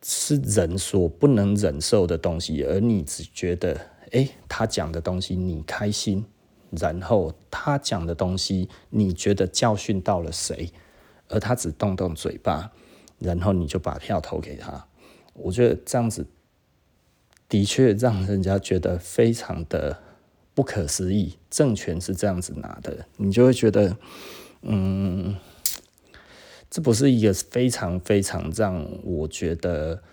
[0.03, 6.23] 是人所不能忍受的东西，而你只觉得，哎、他讲的东西你开心，
[6.69, 10.71] 然后他讲的东西你觉得教训到了谁，
[11.29, 12.71] 而他只动动嘴巴，
[13.17, 14.85] 然后你就把票投给他。
[15.43, 16.25] 我觉得这样子
[17.47, 19.97] 的确让人家觉得非常的
[20.53, 21.37] 不可思议。
[21.49, 23.97] 政权是这样子拿的，你就会觉得，
[24.61, 25.35] 嗯。
[26.71, 30.03] 这不是一个非常非常让我觉得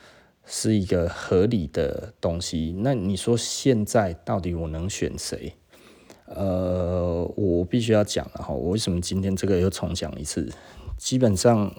[0.47, 2.75] 是一个合理的东西。
[2.79, 5.53] 那你说现在到底我能选谁？
[6.25, 10.51] 呃，我必须要讲了哈，我为什么今天这个又重讲一次？
[10.97, 11.71] 基本上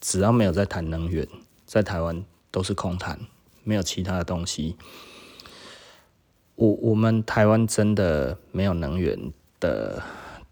[0.00, 1.28] 只要没有在谈能源，
[1.66, 3.18] 在台湾都是空谈，
[3.64, 4.76] 没有其他的东西。
[6.54, 10.00] 我我们台湾真的没有能源的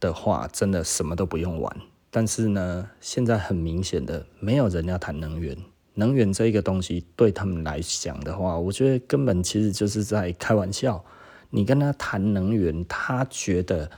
[0.00, 1.76] 的话，真的什么都不用玩。
[2.10, 5.56] 但是呢，现在很明显的，没有人要谈能源。
[5.94, 11.04] 能源这一个东西对他们来讲的话，我觉得根本其实就是在开玩笑。
[11.50, 13.90] 你跟他谈能源，他觉得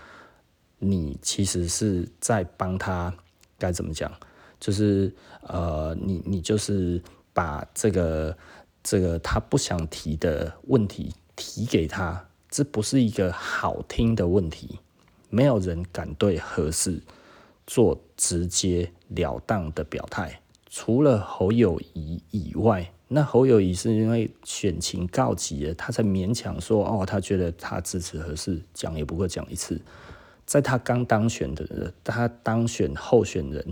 [0.79, 3.15] 你其实是在帮他，
[3.59, 4.11] 该怎么讲？
[4.59, 7.01] 就是呃，你你就是
[7.33, 8.37] 把这个
[8.83, 14.79] 这个他不想提的问题提给他，这不是一个好听的问题。
[15.31, 17.01] 没有人敢对核四。
[17.65, 29.81] 做直截了当的表态，除了侯友宜以外，那侯友宜是因为选情告急了，他才勉强说哦，他觉得他支持核四，讲也不过讲一次。
[30.45, 33.65] 在他刚当选的，他当选候选人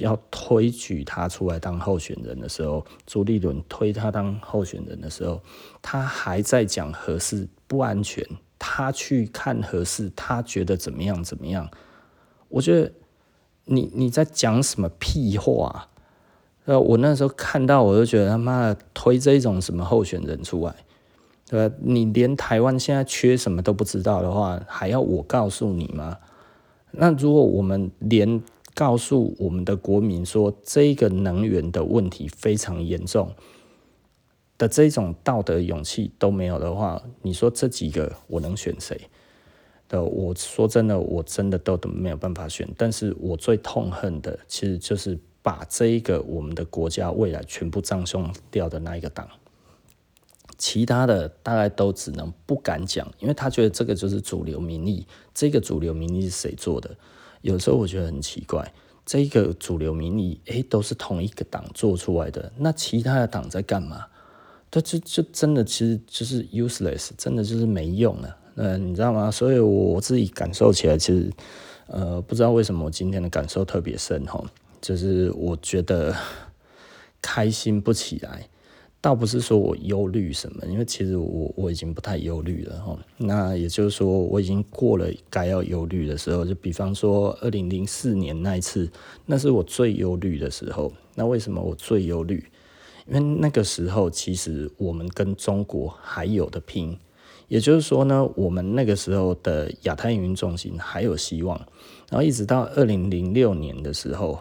[0.00, 5.40] 要推举他出来当候选人的时候，朱立伦推他当候选人的时候，
[5.82, 8.24] 他还在讲合适不安全，
[8.58, 11.68] 他去看合适，他觉得怎么样怎么样？
[12.48, 12.92] 我觉得。
[13.70, 15.90] 你你在讲什么屁话？
[16.64, 20.74] 呃，我那时候看到，我就觉得他妈的推这种什么候选人出来，
[21.46, 21.74] 对吧？
[21.82, 26.16] 你连台湾现在缺什么都不知道的话，还要我告诉你吗？
[26.92, 28.42] 那如果我们连
[28.78, 33.34] 告诉我们的国民说这个能源的问题非常严重
[34.56, 38.96] 的这种道德勇气都没有的话，你说这几个我能选谁？
[39.88, 42.68] 的，我说真的，我真的都都没有办法选。
[42.76, 49.28] 但是我最痛恨的，其实就是把这一个我们的国家未来全部葬送掉的那一个党。
[50.56, 55.04] 其他的大概都只能不敢讲，因为他觉得这个就是主流民意。
[55.34, 56.96] 这个主流民意是谁做的？
[57.42, 58.72] 有时候我觉得很奇怪，
[59.06, 62.52] 这个主流民意，诶，都是同一个党做出来的。
[62.56, 64.06] 那其他的党在干嘛？
[64.70, 68.36] 他就就真的其实就是 useless，真的就是没用了。
[68.56, 69.30] 嗯，你知道吗？
[69.30, 71.30] 所以我自己感受起来，其实，
[71.86, 74.44] 呃，不知道为什么我今天的感受特别深哈，
[74.80, 76.14] 就是我觉得
[77.22, 78.46] 开心不起来，
[79.08, 82.98] 倒不是说我忧虑什么，因为其实我我已经不太忧虑了哈。
[83.16, 86.44] 那也就是说，我已经过了该要忧虑的时候。
[86.44, 88.86] 就比方说，二零零四年那一次，
[89.24, 90.92] 那是我最忧虑的时候。
[91.14, 92.44] 那为什么我最忧虑？
[93.06, 96.94] 因为那个时候，其实我们跟中国还有的拼。
[97.48, 101.58] 也就是说呢，我们那个时候的亚太营运中心还有希望，
[102.10, 104.38] 然后一直到二零零六年的时候，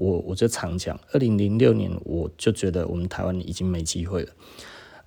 [0.00, 4.32] 我我就常讲，二零零六年我就觉得我们台湾已经没机会了。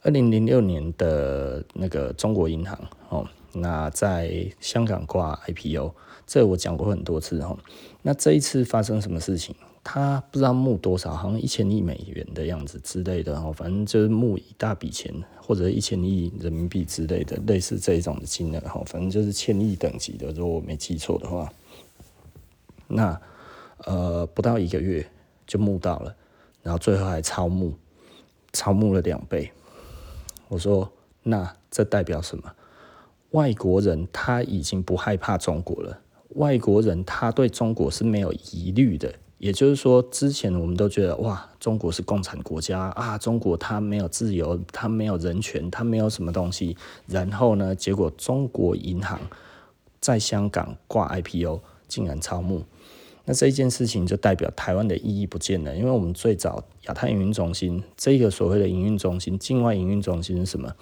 [0.04, 2.78] 二零零六年的那个中国银行
[3.10, 5.92] 哦，那在香港挂 IPO，
[6.28, 7.58] 这我讲过很多次哦。
[8.04, 9.56] 那这一次发生什么事情？
[9.84, 21.52] 他不知道募多少，好像一千亿美元的样子之类的哦，反正就是募一大笔钱，或者一千亿人民币之类的，类似这一种的金额哦，反正就是千亿等级的，如果我没记错的话。
[22.88, 23.20] 那
[23.86, 25.06] 呃，不到一个月
[25.46, 26.16] 就募到了，
[26.62, 27.74] 然后最后还超募，
[28.52, 29.52] 超募了两倍。
[30.48, 30.92] 我说，
[31.24, 32.52] 那这代表什么？
[33.32, 36.00] 外国人他已经不害怕中国了。
[36.36, 46.78] 外国人他对中国是没有疑虑的，也就是说，之前我们都觉得哇，中国是共产国家啊，中国它没有自由，它没有人权，它没有什么东西。
[47.08, 49.20] 然后呢，结果中国银行
[50.00, 52.64] 在香港挂 IPO，竟然超募。
[53.26, 60.76] 那这一件事情就代表台湾的意义不见了，因为我们最早亚太营运中心这个所谓的营运中心，境外营运中心是什么？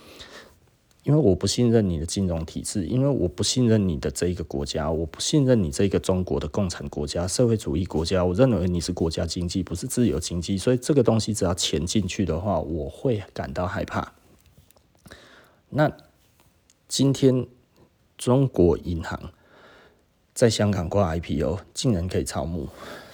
[1.04, 8.24] 因为我不信任你的金融体制，因为我不信任你的这一个国家，我不信任你这个中国的共产国家、社会主义国家。
[8.24, 14.14] 我认为你是国家经济，不是自由经济，所以这个东西只要钱进去的话，我会感到害怕。
[15.70, 15.92] 那
[16.88, 17.48] 今天
[18.16, 19.32] 中国银行
[20.34, 22.68] 在香港挂 IPO，竟然可以超募，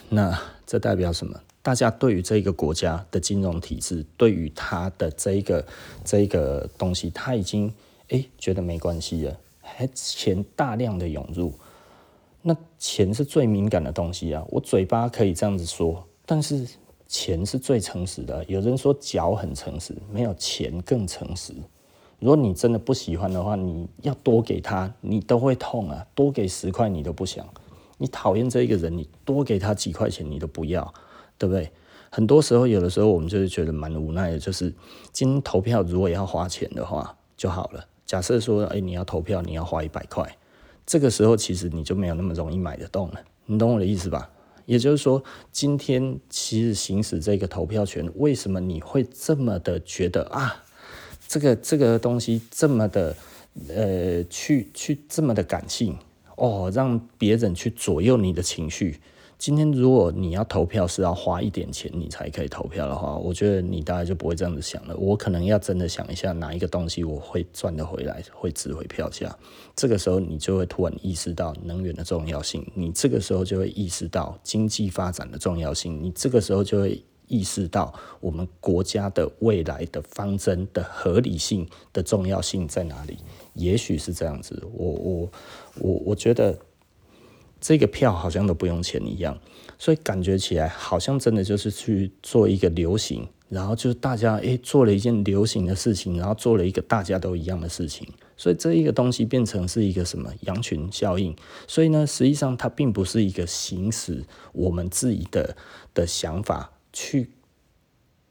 [0.09, 1.39] 那这代表什么？
[1.61, 5.65] 大家对于这个国家的金融体制，对于他的这一个
[6.05, 7.73] 这一个东西，他已经
[8.07, 11.53] 诶觉得没关系了，还钱大量的涌入，
[12.41, 14.45] 那钱是最敏感的东西啊！
[14.49, 16.65] 我嘴巴可以这样子说，但是
[17.05, 18.41] 钱是最诚实的。
[18.45, 21.53] 有人说脚很诚实，没有钱更诚实。
[22.19, 26.05] 如果你真的不喜欢的话，你要多给他，你都会痛啊！
[26.15, 27.45] 多给十块你都不想，
[27.97, 30.93] 你讨厌这一个人，你多给他几块钱你都不要。
[31.39, 31.71] 对不对？
[32.09, 34.73] 很多时候，有的时候我们就是觉得蛮无奈的，就是
[35.11, 37.85] 今天投票如果要花钱的话就好了。
[38.07, 40.35] 假设说，哎，你要投票，你要花一百块，
[40.83, 43.21] 这个时候其实你就没有那么容易买得动了。
[43.45, 44.27] 你懂我的意思吧？
[44.65, 50.63] 也就是说，今天其实行使这个投票权，为什么你会这么的觉得啊？
[51.27, 53.15] 这个这个东西这么的
[53.69, 55.97] 呃，去去这么的感性
[56.35, 58.99] 哦，让别人去左右你的情绪。
[59.39, 64.97] 今天如果你要投票是要花一点钱你才可以投票的话，我觉得你大概就不会这样子想了。
[64.97, 69.35] 我可能要真的想一下哪一个东西我会赚得回来，会值回票价。
[69.75, 83.17] 这个时候你就会突然意识到能源的重要性，你这个时候就会意识到经济发展的重要性，你这个时候就会意识到我们国家的未来的方针的合理性的重要性在哪里。
[83.53, 85.31] 也许是这样子，我我
[85.79, 86.57] 我我觉得。
[87.59, 89.35] 这个票好像都不用钱一样，
[89.79, 98.07] 所以感觉起来好像真的就是去做一个流行，然后就是大家诶做了一件流行的事情，然后做了一个大家都一样的事情，
[98.37, 101.35] 所以这一个东西变成是一个什么羊群效应。
[101.65, 104.23] 所以呢，实际上它并不是一个行使
[104.53, 105.57] 我们自己的
[105.95, 107.29] 的想法去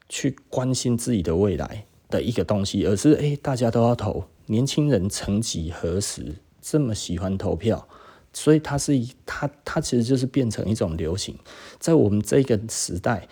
[0.09, 7.87] 去关心自己的未来的一个东西，而是诶大家都要投，年轻人曾几何时这么喜欢投票？
[8.33, 11.39] 所以它是一，它它其实就是变成一种流行，
[11.79, 13.29] 在我们这个时代，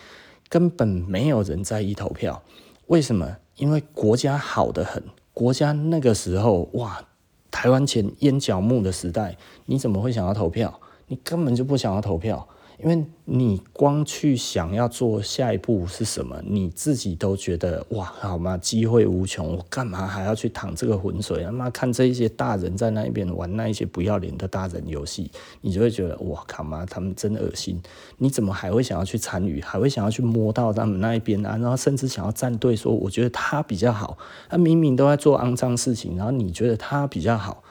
[0.47, 2.41] 根本没有人在意投票。
[2.87, 3.35] 为什么？
[3.57, 7.05] 因为国家好得很，国家那个时候哇，
[7.51, 10.79] 台湾前淹脚目的时代，你怎么会想要投票？
[11.07, 12.47] 你根本就不想要投票。
[12.77, 18.57] 因为你光去想要做下一步是什么，你自己都觉得哇，好吗？
[18.57, 21.43] 机会无穷，我干嘛还要去淌这个浑水？
[21.43, 27.81] 他妈看这一些大人在那一边玩那一些不要脸的大人游戏，你就会觉得哇，靠妈，他们真恶心。
[28.17, 29.61] 你怎么还会想要去参与？
[29.61, 31.57] 还会想要去摸到他们那一边啊？
[31.57, 34.17] 然后甚至想要站队，说我觉得他比较好。
[34.49, 37.63] 他明明都在做肮脏事情，然后你觉得他比较好，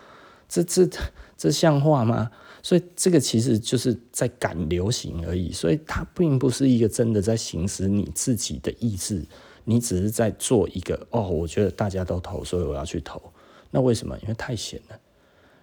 [0.49, 0.89] 这这
[1.37, 2.31] 这像话吗？
[2.65, 9.23] 所以这个其实就是在赶流行而已，所以它并不是一个真的在行使你自己的意志，
[9.65, 13.21] 你只是在做一个哦，我觉得大家都投，所以我要去投。
[13.71, 14.19] 那为什么？
[14.21, 14.99] 因为太闲了。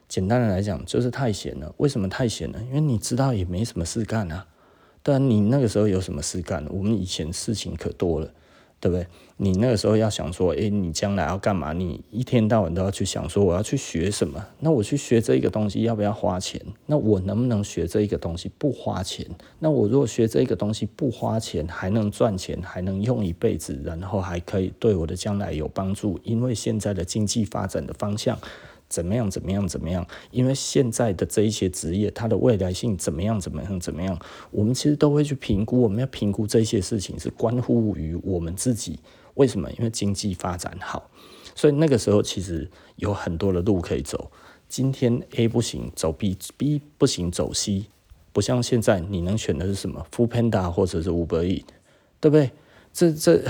[0.07, 1.73] 简单的来讲，就是太闲了。
[1.77, 2.61] 为什么太闲了？
[2.65, 4.45] 因为你知道也没什么事干啊。
[5.01, 6.63] 但你那个时候有什么事干？
[6.69, 8.31] 我们以前事情可多了。
[8.81, 9.07] 对不对？
[9.37, 11.71] 你那个时候要想说，诶，你将来要干嘛？
[11.71, 14.43] 你一天到晚都要去想说，我要去学什么？
[14.59, 16.59] 那我去学这个东西要不要花钱？
[16.87, 19.25] 那我能不能学这一个东西不花钱？
[19.59, 26.19] 那我如果学这个东西不花钱，还能赚钱，还能用一辈子，然后还可以对我的将来有帮助？
[26.23, 28.37] 因为现在的经济发展的方向。
[28.91, 29.31] 怎么样？
[29.31, 29.65] 怎么样？
[29.65, 30.05] 怎么样？
[30.31, 33.39] 因为现在的这一些职业，它的未来性怎么样？
[33.39, 33.79] 怎么样？
[33.79, 34.19] 怎么样？
[34.51, 35.79] 我们其实都会去评估。
[35.81, 38.99] 我们要评估这些事情，是关乎于我们自己。
[39.35, 39.71] 为什么？
[39.71, 41.09] 因为经济发展好，
[41.55, 44.29] 所以那个时候其实有很多的路可以走。
[44.67, 47.85] 今天 A 不行，走 B；B 不行，走 C。
[48.33, 51.63] 不像现在，你能选的是什么？Foodpanda 或者是 Uber Eats，
[52.19, 52.51] 对不对？
[52.93, 53.41] 这这，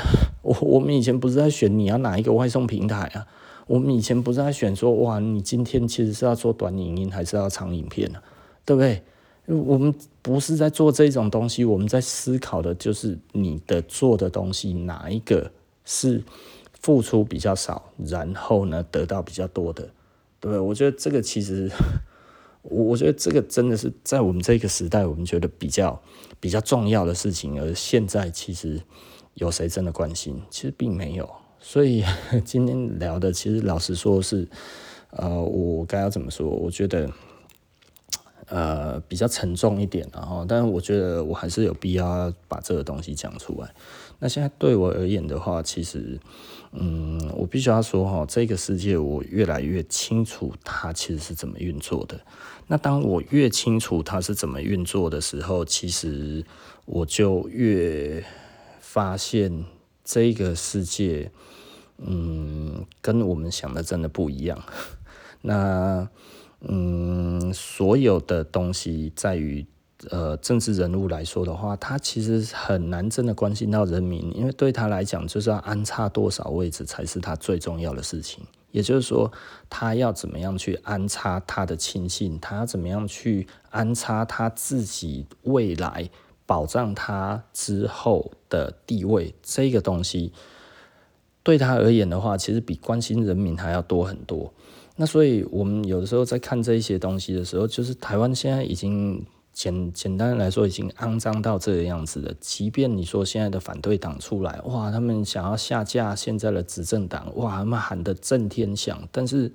[0.43, 3.27] 我我们以前不是在选你要哪一个外送平台啊？
[3.71, 8.19] 我们以前不是在选说，哇，你今天其实是要做短影音还是要长影片呢？
[8.65, 9.01] 对不对？
[9.45, 15.49] 我们不是在做这种东西，我们在思考的就是你的做的东西哪一个
[15.85, 16.21] 是
[16.81, 19.83] 付出比较少，然后呢得到比较多的，
[20.41, 20.59] 对不对？
[20.59, 21.71] 我觉得这个其实
[22.63, 25.97] 我我觉得这个真的是在我们这个时代，我们觉得比较
[26.41, 28.81] 比较重要的事情，而现在其实
[29.35, 30.41] 有谁真的关心？
[30.49, 31.29] 其实并没有。
[31.61, 32.03] 所以
[32.43, 34.47] 今天聊的，其实老实说是，
[35.11, 36.49] 呃，我该要怎么说？
[36.49, 37.09] 我觉得。
[38.47, 43.73] 呃，比较沉重一点，然后，但是我觉得我还是有必要把这个东西讲出来。
[44.19, 46.19] 那现在对我而言的话，其实，
[46.73, 52.19] 嗯，我必须要说哈，这个世界我越来越清楚它其实是怎么运作的。
[52.67, 56.43] 那当我越清楚它是怎么运作的时候，其实
[56.83, 58.21] 我就越
[58.81, 59.63] 发现
[60.03, 61.31] 这个世界，
[62.05, 64.61] 嗯，跟我们想的真的不一样。
[65.41, 66.07] 那。
[66.63, 69.65] 嗯，所有的东西在于，
[70.11, 78.43] 呃，政治人物来说的话，他其实很难真的关心到人民，因为对他来讲，就是要安插多少位置才是他最重要的事情。
[78.69, 79.31] 也就是说，
[79.71, 86.11] 他要怎么样去安插他的亲信，他要怎么样去安插他自己未来
[86.45, 90.31] 保障他之后的地位，这个东西
[91.43, 94.53] 对他而言的话，其实比关心人民还要多很多。
[94.95, 102.31] 那所以，我们有的时候在看这一些东西的时候，就是台湾现在已经简简单来说，已经肮脏到这个样子了。
[102.39, 109.01] 即便你说现在的反对党出来，哇，他们想要下架现在的执政党，哇，他们喊得震天响。
[109.11, 109.51] 但是，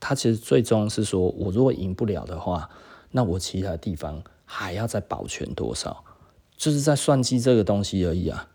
[0.00, 2.70] 他其实最终是说，我如果赢不了的话，
[3.10, 6.02] 那我其他地方还要再保全多少？
[6.56, 8.48] 就是在算计这个东西而已啊。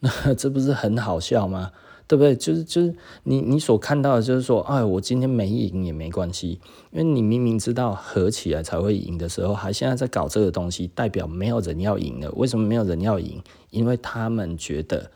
[0.00, 1.70] 那 这不是很好笑吗？
[2.06, 2.34] 对不对？
[2.36, 6.60] 就是就是你你所看到的，就是说，哎，我今天没赢也没关系，
[6.92, 12.30] 因为你明明知道合起来才会赢的时候，还现在在搞这个东西，代表没有人要赢了。
[12.32, 13.42] 为什么没有人要赢？
[13.70, 15.10] 因为他们觉得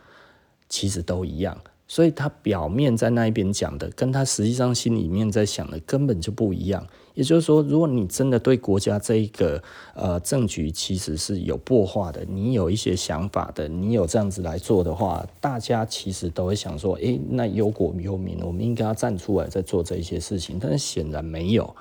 [0.68, 1.56] 其实都一样。
[1.90, 6.86] 所以他表面在那一边讲的，跟他实际上心里面在想的根本就不一样。
[7.18, 9.60] 也就是说，如果你真的对国家这一个
[9.94, 20.60] 呃政局其实是有擘画的，你有一些想法的，你有这样子来做的话，大家其实都会想说，诶，那忧国忧民，我们应该要站出来在做这一些事情。
[20.60, 21.74] 但是显然没有，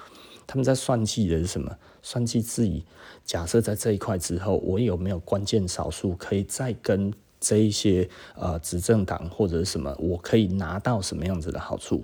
[0.47, 1.71] 他们在算计的是什么？
[2.01, 2.83] 算计自己。
[3.23, 7.13] 假设在这一块之后，我有没有关键少数可以再跟？
[7.39, 12.03] 这一些呃执政党或者什么，我可以拿到什么样子的好处？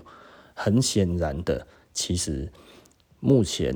[0.54, 2.48] 很显然的，其实
[3.26, 3.74] 目前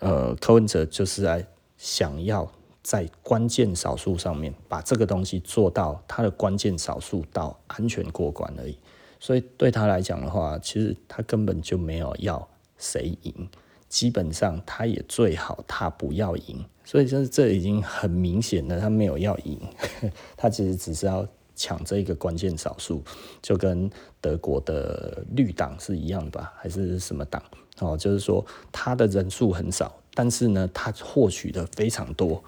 [0.00, 1.46] 呃柯文哲就是在
[1.78, 2.50] 想要
[2.82, 8.76] 在关键少数上面把这个东西做到他的关键少数到安全过关而已。
[9.20, 13.48] 所以对他来讲的话，其实他根本就没有要谁赢。
[13.88, 19.60] 基本上，他也最好他不要赢，所以就是这已经很明显的，他没有要赢，
[20.34, 23.04] 他其实只是要抢这一个关键少数，
[23.42, 23.88] 就跟
[24.18, 27.40] 德国的绿党是一样的吧，还是什么党？
[27.82, 32.42] 哦，就是说他的人数很少，但是呢，他获取的非常多。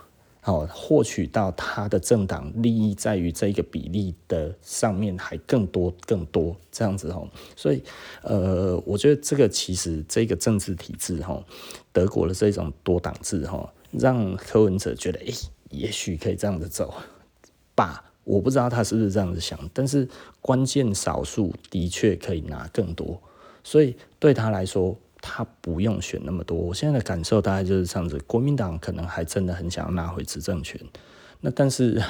[0.47, 7.27] 好，获取到他的政党利益在于这个比例的上面还更多更多这样子哈，
[7.57, 7.83] 所以
[8.21, 11.43] 呃，我觉得这个其实这个政治体制哈，
[11.95, 16.93] 德国的这种多党制哈，让柯文哲觉得诶、欸，也许可以这样子走
[17.75, 20.07] 吧，我不知道他是不是这样子想，但是
[20.43, 23.19] 关键少数的确可以拿更多，
[23.63, 24.95] 所以对他来说。
[25.27, 28.19] 他不用选那么多，我现在的感受大概就是这样子。
[28.27, 30.79] 国民党可能还真的很想要拿回执政权，
[31.41, 32.03] 那但是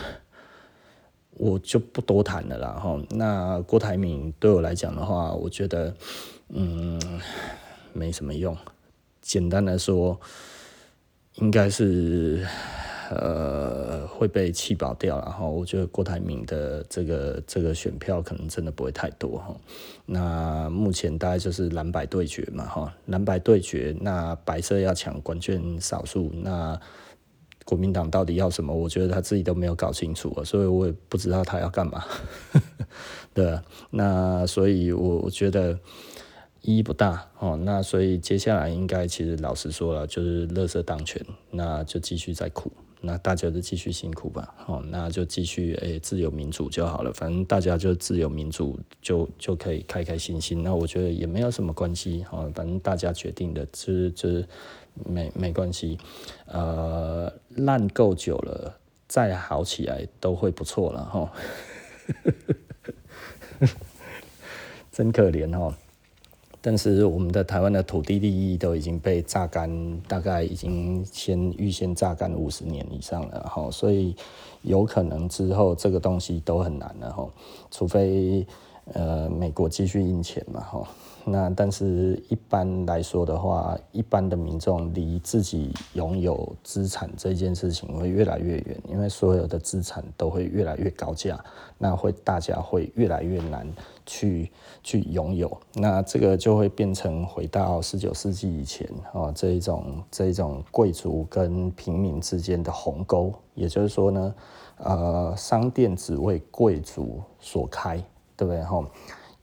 [1.38, 3.00] 我就不多谈了啦哈。
[3.10, 5.94] 那郭台铭对我来讲的话，我觉得
[6.48, 7.00] 嗯
[7.92, 8.56] 没什么用。
[9.22, 10.20] 简单来说，
[11.36, 12.44] 应该是。
[13.10, 19.56] 呃，会被弃保掉，然后我觉得郭台铭的这个这个选票可能真的不会太多哈。
[20.06, 26.78] 那目前大概就是蓝白对决嘛哈，蓝白对决，那白色要抢关键少数，那
[27.64, 28.74] 国民党到底要什么？
[28.74, 32.04] 我觉得他自己都没有搞清楚，所以我也不知道他要干嘛。
[33.32, 33.58] 对，
[33.90, 35.78] 那所以我我觉得
[36.60, 37.58] 意义不大哦。
[37.64, 42.70] 那所以接下来应该其实老实说了，就是乐色当权，那就继续再苦。
[43.04, 50.62] 那大家就继续辛苦吧，好，那就继续诶、自由民主就好了，反正大家就自由民主就就可以开开心心。
[50.62, 54.48] 那我觉得也没有什么关系，好，反正大家决定的，就是就是
[55.04, 55.98] 没没关系。
[56.46, 61.32] 呃，烂够久了，再好起来都会不错了哈。
[64.90, 65.74] 真可怜哦。
[66.66, 74.16] 但是我们的台湾的土地利益都已经被榨干，大概已经先预先榨干五十年以上了哈，所以
[74.62, 77.28] 有可能之后这个东西都很难了哈，
[77.70, 78.46] 除非
[78.94, 80.88] 呃美国继续印钱嘛哈，
[81.26, 91.42] 那但是一般来说的话，一般的民众离自己拥有资产这件事情会越来越远，因为所有的资产都会越来越高价，
[91.78, 93.66] 那会大家会越来越难
[94.04, 94.50] 去
[94.82, 95.56] 去拥有。
[95.72, 103.32] 那这个就会变成回到十九世纪以前哦，这一种这一种贵族跟平民之间的鸿沟。
[103.54, 104.34] 也就是说呢，
[104.76, 107.96] 呃，商店只为贵族所开，
[108.36, 108.62] 对不对？
[108.62, 108.84] 哈。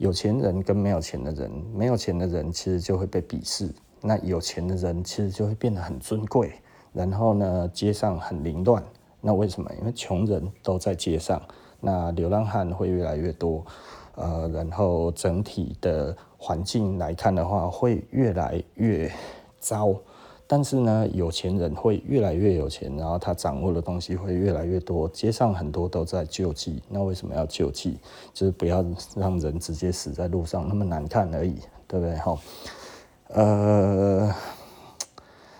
[0.01, 3.69] 有钱人跟没有钱的人，没有钱的人其实就会被鄙视，
[4.01, 6.53] 那有钱的人其实就会变得很尊贵。
[6.91, 8.83] 然后呢，街上很凌乱，
[9.21, 9.71] 那为什么？
[9.79, 11.39] 因为穷人都在街上，
[11.79, 13.63] 那流浪汉会越来越多，
[14.15, 19.11] 呃，然后整体的环境来看的话，会越来越
[19.59, 19.93] 糟。
[20.53, 25.07] 但是呢，有钱人会越来越有钱，然后他掌握的东西会越来越多。
[25.07, 27.97] 街上很多都在救济，那为什么要救济？
[28.33, 28.83] 就是不要
[29.15, 31.55] 让人直接死在路上，那么难看而已，
[31.87, 32.17] 对不对？
[32.17, 32.37] 哈，
[33.29, 34.35] 呃，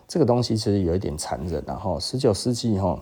[0.10, 1.64] 这个东西其实有一点残忍。
[1.66, 3.02] 然后十九世纪哈，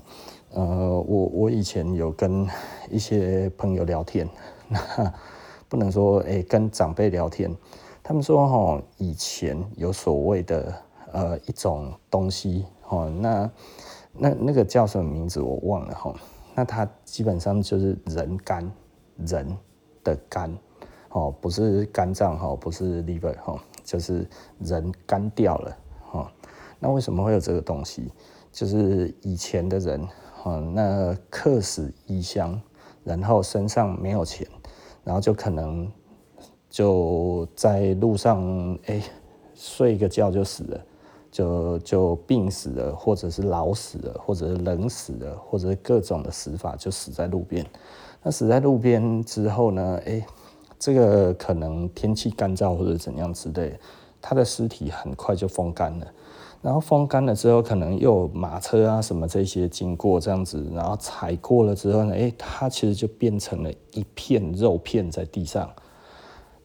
[0.53, 0.63] 呃，
[1.07, 2.47] 我我以前有跟
[2.91, 4.29] 一些朋友聊天，
[4.67, 4.79] 那
[5.67, 7.51] 不能说哎，跟长辈聊天，
[8.03, 10.71] 他们说哈，以前有所谓的。
[11.11, 13.51] 呃，一种东西，哦，那
[14.13, 16.13] 那那个叫什么名字我忘了哈。
[16.55, 18.69] 那它基本上就是人肝，
[19.25, 19.57] 人
[20.03, 20.55] 的肝，
[21.09, 24.27] 哦，不是肝脏哈，不是 liver 哈，就是
[24.59, 25.77] 人肝掉了，
[26.11, 26.31] 哈。
[26.79, 28.11] 那为什么会有这个东西？
[28.51, 32.59] 就是以前的人，哈，那客死异乡，
[33.03, 34.47] 然后身上没有钱，
[35.03, 35.91] 然后就可能
[36.69, 39.01] 就在路上，哎，
[39.53, 40.85] 睡一个觉就死了。
[41.31, 47.65] 就就病死了，或者是老死了，或者是冷死了，或者是各种的死法，就死在路边。
[48.21, 50.01] 那死在路边之后呢？
[50.05, 50.25] 哎，
[50.77, 53.79] 这个可能天气干燥或者怎样之类，
[54.21, 56.07] 他的尸体很快就风干了。
[56.61, 62.13] 然后风干了之后，可能又有马车啊什么这些经过这样子，然后踩过了之后呢？
[62.13, 65.69] 哎，它其实就变成了一片肉片在地上。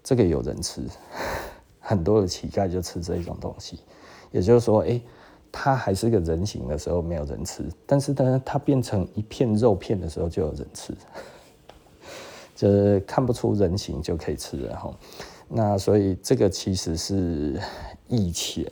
[0.02, 0.82] 这个有人吃，
[1.78, 3.78] 很多的乞丐就吃这种东西。
[4.34, 5.00] 也就是说，哎，
[5.52, 10.92] 它还是个人形的时候没有人吃，但是呢，它变成一片肉片的时候就有人吃，
[12.56, 14.92] 就是看不出人形就可以吃了哈。
[15.46, 17.60] 那所以这个其实是
[18.08, 18.66] 以前，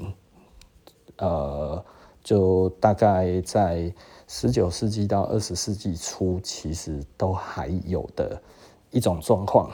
[1.19, 1.85] 呃，
[2.25, 3.95] 就大概在
[4.27, 8.43] 十九世纪到二十世纪初，其实都还有的
[8.91, 9.71] 一种状况。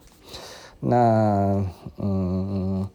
[0.78, 1.64] 那
[1.96, 2.86] 嗯。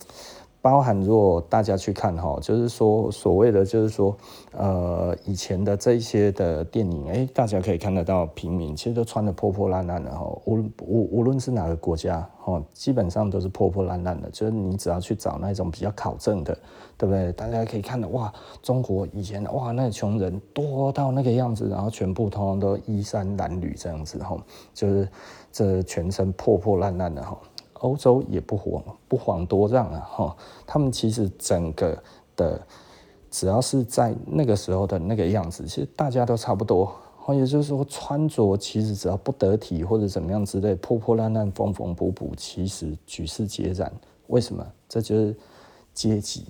[0.63, 4.15] 包含如果大家去看哈，就是说所谓的就是说，
[4.53, 14.29] 呃，以前的这些的电影，哎，大家可以看得到平民其实都穿得破破烂烂的哈，无无无论是哪个国家哈，基本上都是破破烂烂的。
[14.29, 16.57] 就是你只要去找那种比较考证的，
[16.97, 17.29] 对不对？
[17.33, 24.37] 大家可以看到哇，中国以前哇那穷人多到那个样子，然后全部通通都衣衫褴褛这样子哈，
[24.73, 25.09] 就是
[25.51, 27.37] 这全身破破烂烂的哈。
[27.83, 32.01] 欧洲也不遑不遑多让啊，哈，他们其实整个
[32.35, 32.59] 的，
[33.29, 43.91] 只要是在那个时候的那个样子，其实大家都差不多，哦也就是说穿着其实只要不得体或者怎么样之类，破破烂烂、缝缝补补，其实举世皆然。
[44.27, 44.65] 为什么？
[44.87, 45.35] 这就是
[45.93, 46.45] 阶级。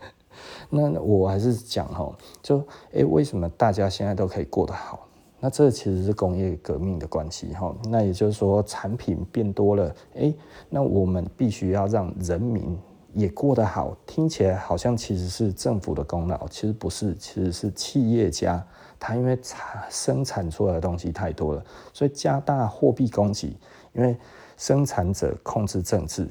[0.70, 2.10] 那我还是讲哈，
[2.42, 5.05] 就诶，为什么大家现在都可以过得好？
[5.38, 10.32] 那这其实是工业革命的关系哈，那也就是说产品变多了，哎，
[10.70, 12.76] 那我们必须要让人民
[13.12, 18.66] 也过得好，听起来好像其实是政府的功劳，其实不是，其实是企业家
[18.98, 23.54] 他因为产生产出来的东西太多了，所以加大货币供给，
[23.92, 24.16] 因为
[24.56, 26.26] 生产者控制政治，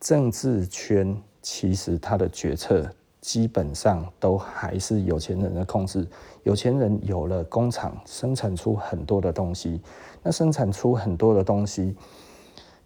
[0.00, 2.90] 政治圈其实他的决策。
[3.26, 6.06] 基本上都还是有钱人的控制。
[6.44, 9.80] 有钱人有了工厂，生产出很多的东西。
[10.22, 11.96] 那生产出很多的东西，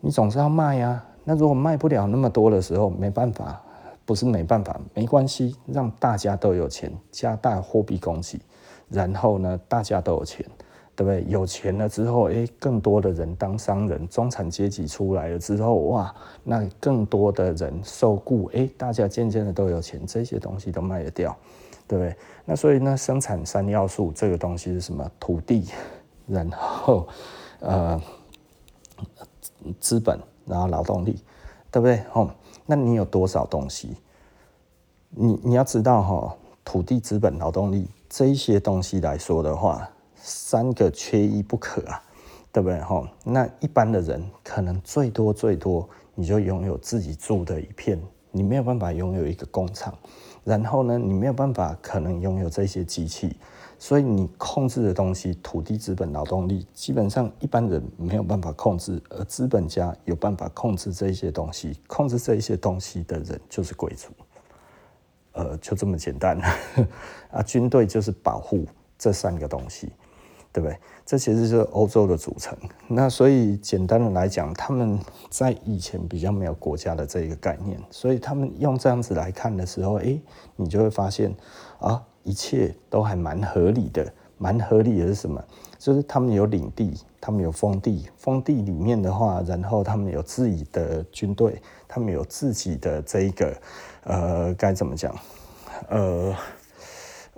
[0.01, 1.05] 你总是要卖呀。
[1.25, 3.61] 那如果卖不了那么多的时候，没办法，
[4.07, 8.41] 不是没办法，没关系，让大家都有钱，加大货币供给，
[8.89, 10.47] 然后呢，大家都有钱。
[11.01, 11.25] 对不对？
[11.33, 21.35] 有钱了之后，哎，更多的人当商人，中产阶级出来了之后，哇，那更多的人受雇，哎，大家渐渐的都有钱，这些东西都卖得掉，
[21.89, 22.15] 对不对？
[22.45, 25.11] 那所以呢，生产三要素这个东西是什么？
[25.19, 25.71] 土地，
[26.27, 27.09] 然后
[27.61, 27.99] 呃
[29.81, 31.19] 资本，然后劳动力，
[31.71, 32.03] 对不对？
[32.13, 32.31] 哦，
[32.67, 33.97] 那你有多少东西？
[35.09, 39.89] 你你要知道哈、哦，土地、资本、劳动力这一些东西来说的话。
[40.21, 42.03] 三个缺一不可啊，
[42.53, 42.81] 对不对？
[42.81, 48.01] 哈，那一般的人可能最多最多，你就拥有自己住的一片，
[48.31, 49.93] 你没有办法拥有一个工厂，
[50.45, 53.37] 然后呢，你没有办法可能拥有这些机器。
[53.83, 61.81] 所以你控制的东西，土地、资本、劳动力，基本上一般人没有办法控制，而资本家有办法控制这些东西。
[61.87, 64.11] 控制这些东西的人就是贵族，
[65.33, 66.39] 呃，就这么简单。
[67.33, 68.67] 啊，军队就是保护
[68.99, 69.91] 这三个东西，
[70.53, 70.77] 对不对？
[71.05, 72.57] 这其实是欧洲的组成。
[72.89, 74.99] 那所以简单的来讲，他们
[75.29, 80.19] 在以前比较没有国家的这一个概念，所以他们用这样子来看的时候，哎，
[80.57, 81.35] 你就会发现
[81.79, 82.03] 啊。
[82.23, 85.43] 一切都还蛮合理的，蛮合理的是什么？
[85.79, 93.57] 就是他们有领地，他们有封地，封地里面的话，然后他们有自己的军队，他们有自己的这一个，
[94.05, 95.17] 呃，该怎么讲？
[95.89, 96.37] 呃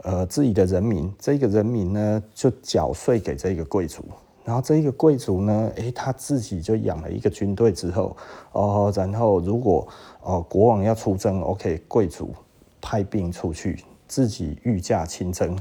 [0.03, 4.05] 呃，自己的人民，这个人民呢，就缴税给这个贵族，
[4.45, 8.17] 然后这个贵族呢，诶，他自己就养了一个军队之后，
[8.53, 9.87] 哦，然后如果
[10.21, 12.35] 哦国王要出征，OK，贵族
[12.81, 13.85] 派兵出去。
[14.09, 15.57] 自己御驾亲征，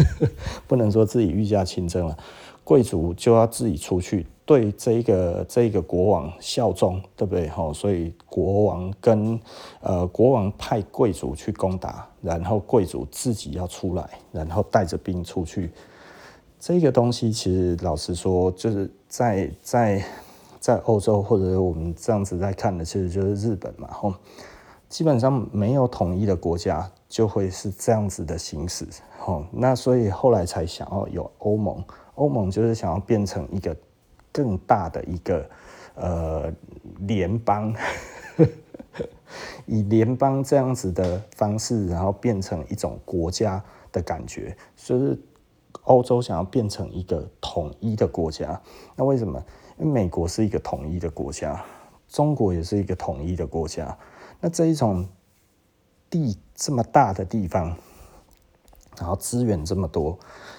[0.68, 2.18] 不能说自己御驾亲征了，
[2.62, 7.48] 贵族就要自己出去对这个这个国王效忠，对不对？
[7.48, 9.38] 哈，所以国王跟
[9.80, 15.72] 呃国王派贵族去攻打，然后贵族自己要出来，然后带着兵出去。
[16.60, 20.04] 这个东西其实老实说，就是在在
[20.60, 24.14] 在欧洲或者我们这样子在看的，其实就是日本嘛，哈。
[24.88, 28.86] 基本上没有统一的国家就会是这样子的形式，
[29.26, 31.84] 哦，那所以后来才想要有欧盟，
[32.14, 33.76] 欧盟就是想要变成一个
[34.36, 35.48] 更大的一个
[35.94, 36.52] 呃
[36.98, 37.74] 联邦，
[39.64, 45.18] 以联邦这样子的方式，然后变成一种国家的感觉，就是
[45.84, 48.60] 欧洲想要变成一个统一的国家，
[48.94, 49.42] 那为什么？
[49.78, 51.64] 因为美国是一个统一的国家，
[52.08, 53.96] 中国也是一个统一的国家。
[54.38, 55.08] 那这一种
[56.10, 57.74] 地这么大的地方，
[58.98, 60.18] 然后资源这么多，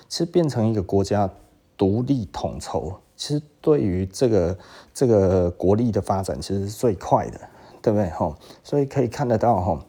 [0.10, 1.30] 其实变成一个国家
[1.78, 4.58] 独立统筹，其实对于这个
[4.94, 7.40] 这个国力的发展，其实是最快的，
[7.82, 8.10] 对不对？
[8.12, 9.80] 吼，所以可以看得到，哈，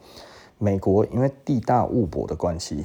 [0.57, 2.83] 美国因为地大物博的关系，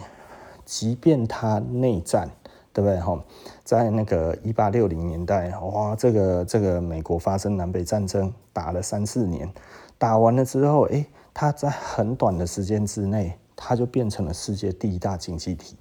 [0.64, 2.30] 即便它内战，
[2.72, 3.00] 对不对？
[3.00, 3.20] 吼，
[3.64, 9.50] 在那个一八六零年代，哇，这个这个美国发生南北战争，打了三四年。
[9.96, 15.76] 打完了之后，诶，它在很短的时间之内，它就变成了世界第一大经济体，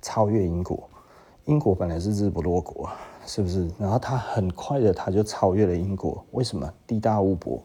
[0.00, 0.88] 超越英国。
[1.44, 2.88] 英国本来是日不落国，
[3.26, 3.68] 是不是？
[3.78, 6.24] 然后它很快的，它就超越了英国。
[6.30, 6.72] 为什么？
[6.86, 7.62] 地大物博，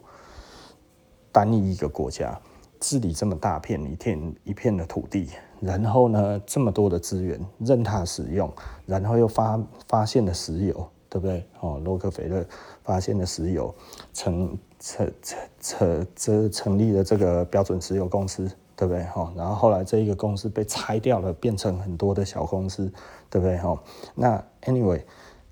[1.30, 2.38] 单一一个国家
[2.80, 8.52] 治理这么大片一片一片的土地，然后呢，这么多的资源任它使用，
[8.84, 9.58] 然后又发
[9.88, 11.46] 发现了石油，对不对？
[11.60, 12.44] 哦，洛克菲勒
[12.82, 13.74] 发现了石油，
[14.12, 14.58] 成。
[14.84, 19.04] 成成成这成立了这个标准石油公司，对不对？
[19.04, 22.92] 哈，然后后来这一个公司被拆掉了，变成很多的小公司，
[23.30, 23.56] 对不对？
[23.58, 23.80] 哈，
[24.12, 25.00] 那 anyway，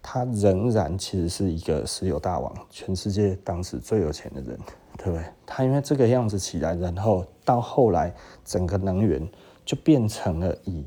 [0.03, 4.59] 他仍然其实是一个石油大王，全世界当时最有钱的人，
[4.97, 5.25] 对不对？
[5.47, 9.29] 他因为这个样子起来，然后到后来整个能源
[9.65, 10.85] 就变成了以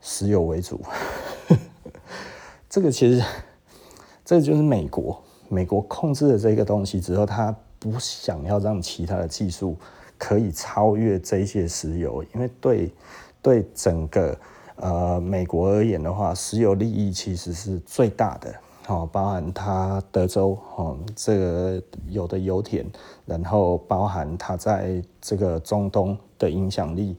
[0.00, 0.80] 石油为主，
[2.68, 3.24] 这个其实
[4.24, 7.54] 这就是美国，美国控制了这个东西之后，他。
[7.80, 9.76] 不想要让其他的技术
[10.18, 12.92] 可以超越这些石油，因为对
[13.40, 14.36] 对整个
[14.80, 18.54] 呃美国而言的话，石油利益其实是最大的。
[18.86, 22.86] 哦，包含它德州哦这个有的油田，
[23.26, 27.16] 然后包含它在这个中东的影响力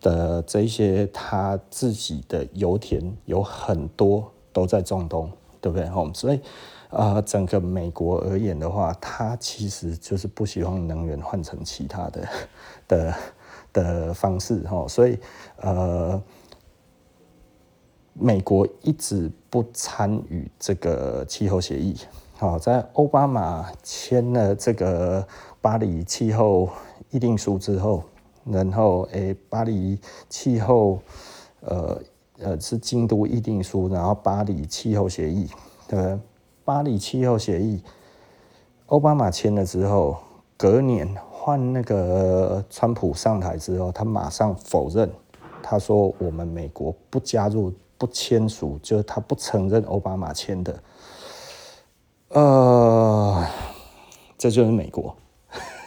[0.00, 5.30] 的这些，它自己的油田有很多都在中东，
[5.60, 5.88] 对不对？
[5.88, 6.40] 哦，所以。
[6.90, 12.28] 呃，整个美国而言的话，它其实就是不希望能源换成其他的
[12.88, 13.14] 的
[13.74, 15.18] 的方式哈，所以
[15.56, 16.18] 呃，
[18.18, 21.96] 美国一直不参与这个气候协议。
[22.36, 25.26] 好，在奥巴马签了这个
[25.60, 26.68] 巴黎气候
[27.10, 28.02] 议定书之后，
[28.44, 29.98] 然后诶、巴黎
[30.28, 31.00] 气候
[31.60, 32.00] 呃
[32.38, 35.48] 呃是京都议定书，然后巴黎气候协议，
[35.88, 36.18] 对不对？
[36.64, 37.82] 巴黎气候协议，
[38.86, 40.16] 奥巴马签了之后，
[40.56, 45.10] 隔年换那个川普上台之后，他马上否认，
[45.62, 50.82] 他说我们美国不加入、不签署，就是他不承认奥巴马签的。
[52.28, 53.44] 呃，
[54.38, 55.14] 这就是美国，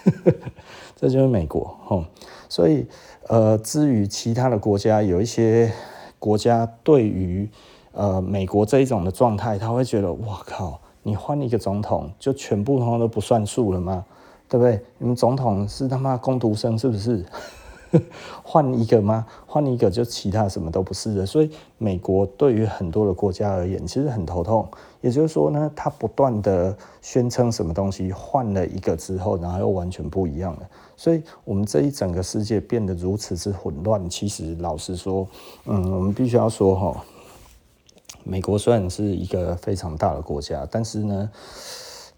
[0.95, 1.75] 这就是美国。
[1.85, 2.05] 吼，
[2.47, 2.85] 所以
[3.27, 5.73] 呃，至于其他的国家，有一些
[6.19, 7.49] 国家对于。
[7.93, 14.05] 呃，美国这一种的状态，他会觉得，哇靠，你换一个总统，就全部通通都不算数了吗？
[14.47, 14.81] 对不对？
[14.97, 17.25] 你们总统是他妈工读生是不是？
[18.43, 19.25] 换一个吗？
[19.45, 21.25] 换一个就其他什么都不是的。
[21.25, 24.67] 所以美国对于很多的国家而言，其实很头痛。
[25.01, 30.69] 也就是说呢，他不断的宣称什么东西换了一个之后，然后又完全不一样了。
[30.95, 34.09] 所以我们这一整个世界变得如此之混乱。
[34.09, 35.27] 其实老实说，
[35.65, 37.03] 嗯，我们必须要说哈，
[38.23, 41.29] 美国虽然是一个非常大的国家，但是呢。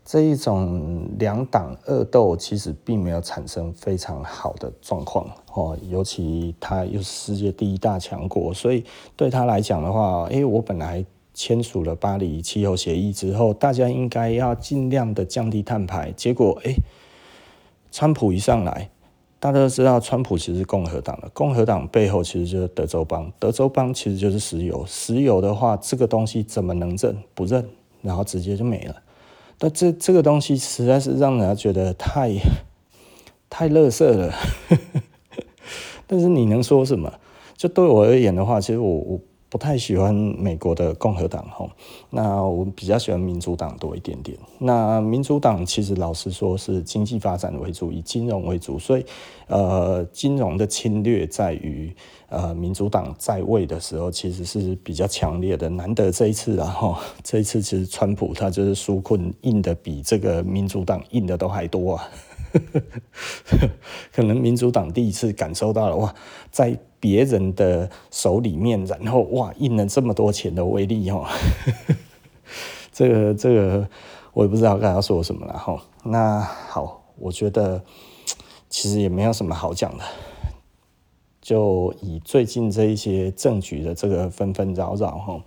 [0.05, 5.77] 这一种两党恶斗，其实并没有产生非常好的状况哦。
[5.89, 8.83] 尤其他又是世界第一大强国，所以
[9.15, 16.11] 对他来讲的话，诶，我本来签署了巴黎气候协议之后，大家应该要尽量的降低碳排。
[16.11, 16.75] 结果，诶，
[17.89, 18.89] 川普一上来，
[19.39, 27.15] 大家都知道，川普其实是共和党的，共和党背后其实就是德州邦，德州邦其实就是石油，石油的话，这个东西怎么能认？
[27.33, 27.65] 不认，
[28.01, 28.95] 然后直接就没了。
[29.63, 32.33] 那这这个东西实在是让人家觉得太
[33.49, 34.33] 太乐色了，
[36.05, 37.13] 但是你能说什么？
[37.55, 39.19] 就对我而言的话，其实我我。
[39.49, 41.69] 不太喜欢美国的共和党吼，
[42.09, 44.35] 那我比较喜欢民主党多一点点。
[44.57, 49.05] 那民主党其实老实说是经济发展为主，以金融为主，所以
[49.45, 51.95] 呃，金融的侵略在于
[52.33, 55.69] 呃民主党在位的时候其实是比较强烈的。
[55.69, 62.09] 难得这一次啊吼， 这一次其实川普他就是纾困印的比这个民主党印的都还多啊。
[64.13, 66.13] 可能民主党第一次感受到了哇，
[66.51, 71.25] 在别人的手里面，然后哇印了这么多钱的威力哦，
[72.93, 73.87] 这个这个
[74.33, 75.81] 我也不知道该要说什么了哈。
[76.03, 77.81] 那好，我觉得
[78.69, 80.03] 其实也没有什么好讲的，
[81.43, 85.43] 就以最近这一些政局的这个纷纷扰扰哈，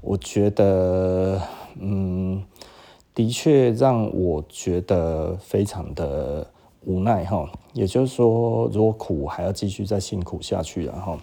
[0.00, 1.42] 我觉得
[1.80, 2.44] 嗯。
[3.12, 6.46] 的确让我觉得非常的
[6.86, 11.18] 无奈哈，也就是说，如果苦还要继续再辛苦下去，然后。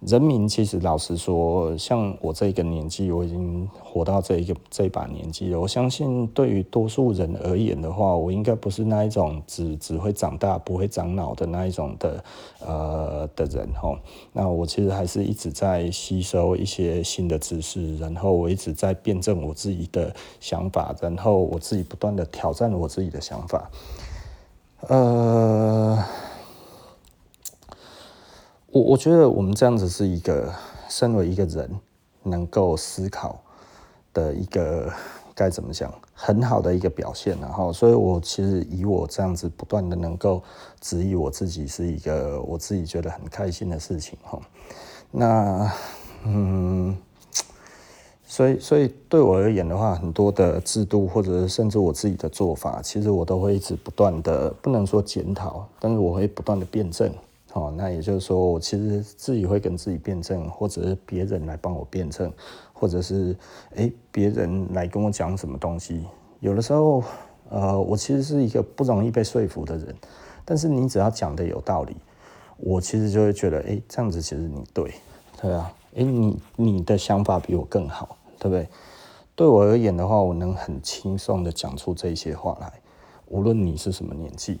[0.00, 5.60] 人民其实老实说，像我这个年纪，我已经活到这一个这把年纪了。
[5.60, 12.24] 我相信，对于多数人而言的话，我应该不是那一种只只会长大不会长脑的那一种的
[12.60, 13.98] 呃的人吼。
[14.32, 23.70] 那我其实还是一直在吸收一些新的知识，然后我一直在辩证我自己的想法，然后我自己不断的挑战我自己的想法，
[24.88, 26.02] 呃。
[28.72, 30.52] 我我觉得我们这样子是一个
[30.88, 31.68] 身为一个人
[32.22, 33.40] 能够思考
[34.14, 34.88] 的一个
[35.34, 40.40] 该怎么讲很好的一个表现，然后，所以我其实以我这样子不断的能够
[40.80, 44.38] 质疑我自己，是一个我自己觉得很开心的事情哈。
[45.10, 45.72] 那
[46.24, 46.96] 嗯，
[48.24, 57.12] 所以所以对我而言的话，很多的制度或者甚至我自己的做法，其实我都会一直不断的不能说检讨，但是我会不断的辩证。
[57.52, 62.32] 哦，那也就是说，我其实自己会跟自己辩证，或者是别人来帮我辩证，
[62.72, 63.36] 或者是
[63.74, 66.04] 诶别人来跟我讲什么东西。
[66.38, 67.02] 有的时候，
[67.48, 69.94] 呃，我其实是一个不容易被说服的人，
[70.44, 71.96] 但是你只要讲的有道理，
[72.56, 74.94] 我其实就会觉得，诶，这样子其实你对，
[75.42, 78.68] 对啊，诶，你你的想法比我更好，对不对？
[79.34, 82.72] 对我而言的话，我能很轻松的讲出这些话来，
[83.26, 84.60] 无论你是什么年纪。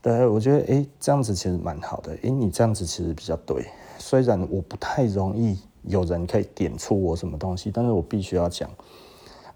[0.00, 2.12] 对，我觉得诶，这样子其实蛮好的。
[2.22, 3.66] 诶，你这样子其实比较对。
[3.98, 8.70] 虽然我不太容易有人可以点出我什么东西，但是我必须要讲。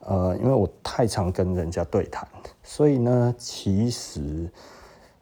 [0.01, 2.27] 呃，因为我太常跟人家对谈，
[2.65, 4.51] 所以呢，其实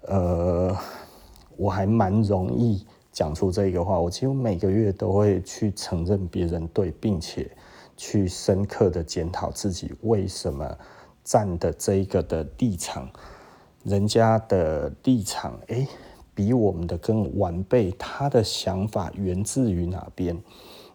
[0.06, 0.74] 呃，
[1.58, 4.00] 我还蛮容易讲出这个话。
[4.00, 7.50] 我几乎每个月都会去承认别人对，并且
[7.94, 10.78] 去深刻的检讨自己为什么
[11.22, 13.06] 站的这一个的立场。
[13.83, 15.89] 人家的立场，诶，
[16.35, 17.91] 比我们的更完备。
[17.93, 20.37] 他的想法源自于哪边？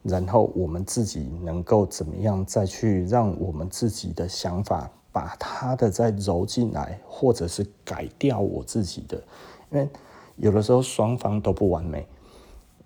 [0.04, 9.18] 然后我们自己能够怎么样再去让我们自己的想法把他的再揉进来，或者是改掉我自己的？
[9.72, 9.90] 因为
[10.36, 12.06] 有的时候双方都不完美，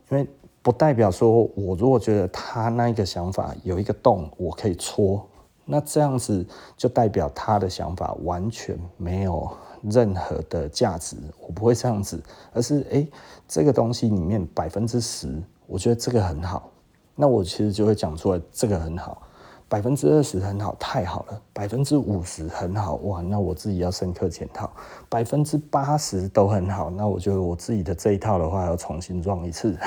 [0.10, 0.26] 因为
[0.62, 5.28] 不代表说我如果觉得他那一个想法有一个洞，我可以戳，
[5.66, 6.45] 那这样子
[6.78, 9.52] 就代表他的想法完全没有。
[9.84, 12.21] 任何的价值，我不会这样子，
[12.53, 13.07] 而是诶，
[13.47, 16.69] 这个东西里面百分之十，我觉得这个很好，
[17.15, 19.21] 那我其实就会讲出来，这个很好，
[19.67, 24.71] 百分之二十很好，太好了，百分之五十很好，哇，那我自己要深刻检讨，
[25.07, 29.77] 百分之八十都很好，那我觉得我自己的这一套的话要重新装一次，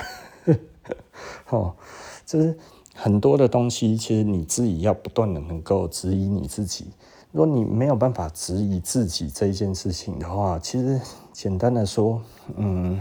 [1.51, 1.75] 哦，
[2.25, 2.57] 就是
[2.95, 6.87] 很多的东西，其实你自己要不断的能够质疑你自己。
[7.33, 11.01] 如果你没有办法质疑自己这一件事情的话，其实
[11.33, 12.21] 简单的说，
[12.57, 13.01] 嗯，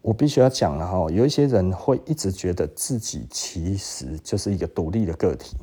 [0.00, 5.56] 我必须要讲了哈，有一些人会一直觉得自己其实就是一个独立的个体，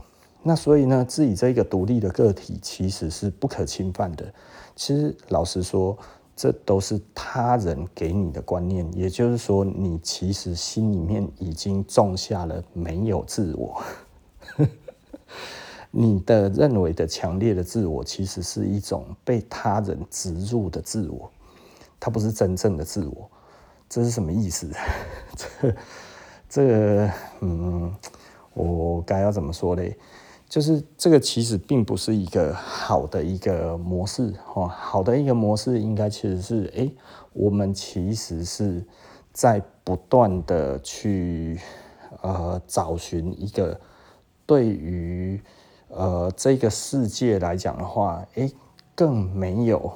[0.44, 4.26] 那所以呢，自己这一个独立的个体其实是不可侵犯的。
[4.76, 5.98] 其实老实说。
[6.38, 13.82] 这都是他人给你的观念，也就是说，你其实心里面已经种下了没有自我。
[15.98, 21.32] 你的认为的强烈的自我，其实是一种被他人植入的自我，
[22.02, 23.32] 它不是真正的自我。
[23.88, 24.70] 这是什么意思？
[25.38, 25.76] 这
[26.50, 27.96] 这个，嗯，
[28.54, 29.98] 我该要怎么说嘞？
[30.50, 36.92] 就是这个其实并不是一个好的一个模式哦，好的一个模式应该其实是，哎，
[37.32, 38.84] 我们其实是
[39.32, 41.58] 在不断的去
[42.22, 43.80] 呃找寻一个
[44.46, 45.42] 对于
[45.90, 48.52] 呃这个世界来讲的话，哎，
[48.96, 49.92] 更没有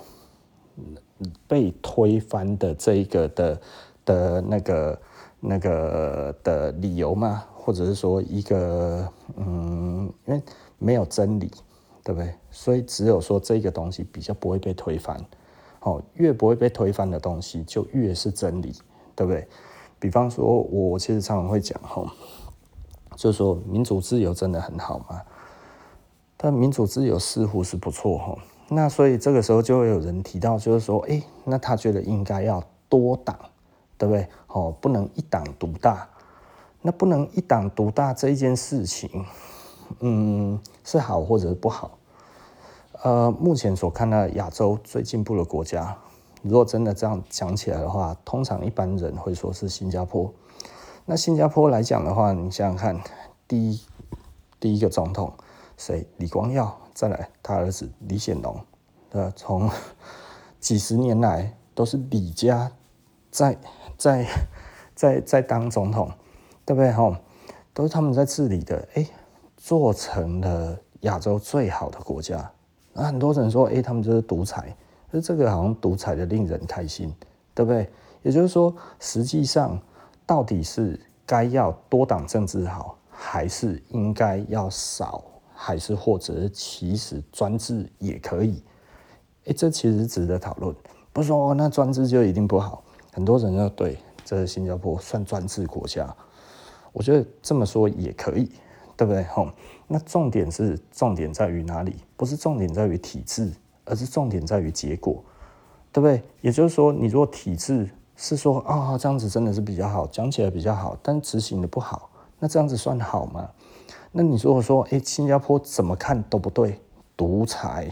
[1.48, 3.62] 被推翻的这一个的
[4.06, 5.02] 的那个
[5.40, 7.46] 那个的理由嘛。
[7.62, 10.42] 或者是说一个嗯，因为
[10.80, 11.52] 没有真理，
[12.04, 12.34] 对不对？
[12.50, 15.24] 所以只有说这个东西比较不会被推翻，
[15.82, 18.74] 哦，越不会被推翻的东西就越是真理，
[19.16, 19.48] 对不对？
[20.00, 22.12] 比方说，我其实常常会讲哈，
[23.16, 25.22] 就是说民主自由真的很好吗？
[26.42, 28.38] 但民主自由似乎是不错哈。
[28.70, 33.38] 那所以这个时候就会有人提到，就是说，哎，那他觉得应该要多党，
[33.98, 34.26] 对不对？
[34.48, 36.08] 哦，不能一党独大。
[36.82, 39.26] 那不能一党独大这一件事情，
[40.00, 41.92] 嗯，是好或者是不好？
[43.02, 45.98] 呃，目前所看到亚洲最进步的国家，
[46.42, 50.34] 如果真的这样讲起来的话，通常一般人会说是新加坡。
[51.06, 53.02] 那新加坡来讲的话，你想想看，
[53.46, 53.82] 第一
[54.58, 55.34] 第一个总统
[55.80, 56.08] 谁？
[56.18, 58.56] 李光耀，再来他儿子李显龙，
[59.14, 59.68] 呃，从
[60.60, 62.72] 几十年来都是李家
[63.32, 63.58] 在
[63.98, 64.28] 在
[64.94, 66.12] 在在当总统。
[66.66, 66.92] 对不对？
[66.92, 67.20] 哈，
[67.74, 69.04] 都是他们在治理的，哎，
[69.58, 72.48] 做成了亚洲最好的国家。
[72.94, 74.78] 那很多人说，哎，他们就是独裁，
[75.10, 77.12] 那这个好像独裁的令人开心，
[77.56, 77.90] 对不对？
[78.22, 79.82] 也就是说，实际上
[80.28, 85.24] 到底是该要多党政治好，还是应该要少，
[85.62, 88.64] 还是或者其实专制也可以？
[89.46, 90.74] 哎，这其实值得讨论。
[91.12, 92.82] 不是说那专制就一定不好，
[93.12, 96.16] 很多人要对，这个新加坡算专制国家。
[96.94, 98.50] 我觉得这么说也可以，
[98.96, 99.22] 对不对？
[99.26, 99.50] 吼，
[99.86, 101.98] 那重点是重点在于哪里？
[102.16, 103.52] 不是重点在于体制，
[103.84, 105.22] 而是重点在于结果，
[105.92, 106.24] 对不对？
[106.40, 113.50] 也就是说，你如果体制是说啊、这样子真的是比较好，讲起来比较好，但执行的不好，那这样子算好吗？
[114.12, 116.80] 那你如果说，哎，新加坡怎么看都不对，
[117.16, 117.92] 独裁，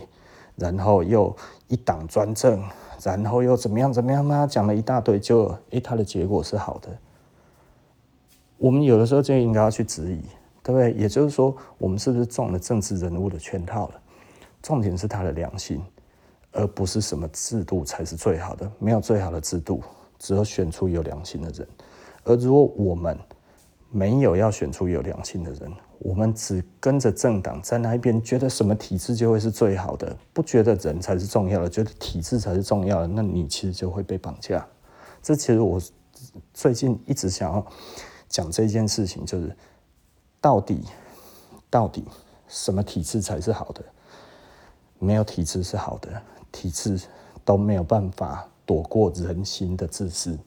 [0.56, 1.36] 然后又
[1.68, 2.64] 一党专政，
[3.04, 6.90] 然后又怎么样怎么样嘛，讲了一大堆，就哎，它的结果是好的。
[8.58, 10.22] 我们有的时候就应该要去质疑，
[10.64, 10.92] 对不对？
[10.94, 13.94] 也就是说，我们是不是中了政治人物的圈套了？
[14.64, 15.80] 重点是他的良心，
[16.52, 18.70] 而不是什么制度才是最好的。
[18.80, 19.84] 没有最好的制度，
[20.18, 21.68] 只有选出有良心的人。
[22.24, 23.18] 而如果我们
[23.92, 34.66] 没有要选出有良心的人，我们只跟着政党在那一边，觉得什么体制就会是最好的，不觉得人才是重要的，觉得体制才是重要的，那你其实就会被绑架。
[35.22, 35.82] 这其实我
[36.54, 37.66] 最近一直想要。
[38.30, 39.56] 讲这件事情，就是
[40.42, 40.84] 到底
[41.70, 42.04] 到底
[42.46, 43.82] 什么体制才是好的？
[45.00, 46.22] 没有体制是好的，
[46.52, 47.00] 体制
[47.46, 50.38] 都没有办法躲过人心的自私。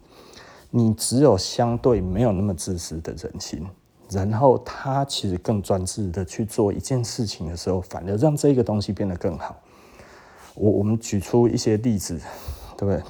[0.71, 3.67] 你只有相对没有那么自私的人心，
[4.11, 9.57] 然后他其实更专制的去做一件事情的时候，反而让这个东西变得更好。
[10.55, 12.21] 我我们举出一些例子，
[12.77, 13.03] 对不对？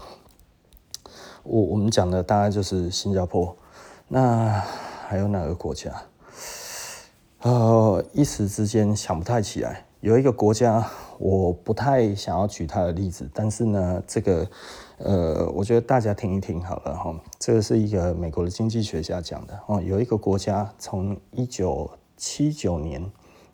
[1.43, 3.57] 我我们讲的大概就是新加坡。
[4.09, 4.63] 那
[5.07, 5.91] 还有哪个国家？
[7.43, 9.85] 呃，一时之间想不太起来。
[10.01, 10.87] 有一个国家，
[11.19, 14.47] 我不太想要举它的例子，但是呢，这个
[15.03, 17.19] 呃，我觉得大家听一听好了哈。
[17.39, 19.81] 这个是一个美国的经济学家讲的哦。
[19.81, 23.03] 有一个国家从一九七九年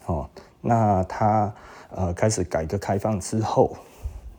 [0.06, 0.28] 哦，
[0.60, 1.54] 那他
[1.90, 3.76] 呃开始改革开放之后，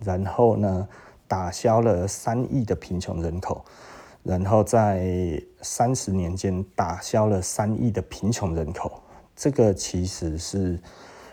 [0.03, 0.85] 然后呢，
[1.29, 3.63] 打消了三亿的贫穷人口。
[4.23, 9.01] 然后在三十年间打消了三亿的贫穷人口，
[9.33, 10.77] 这个其实是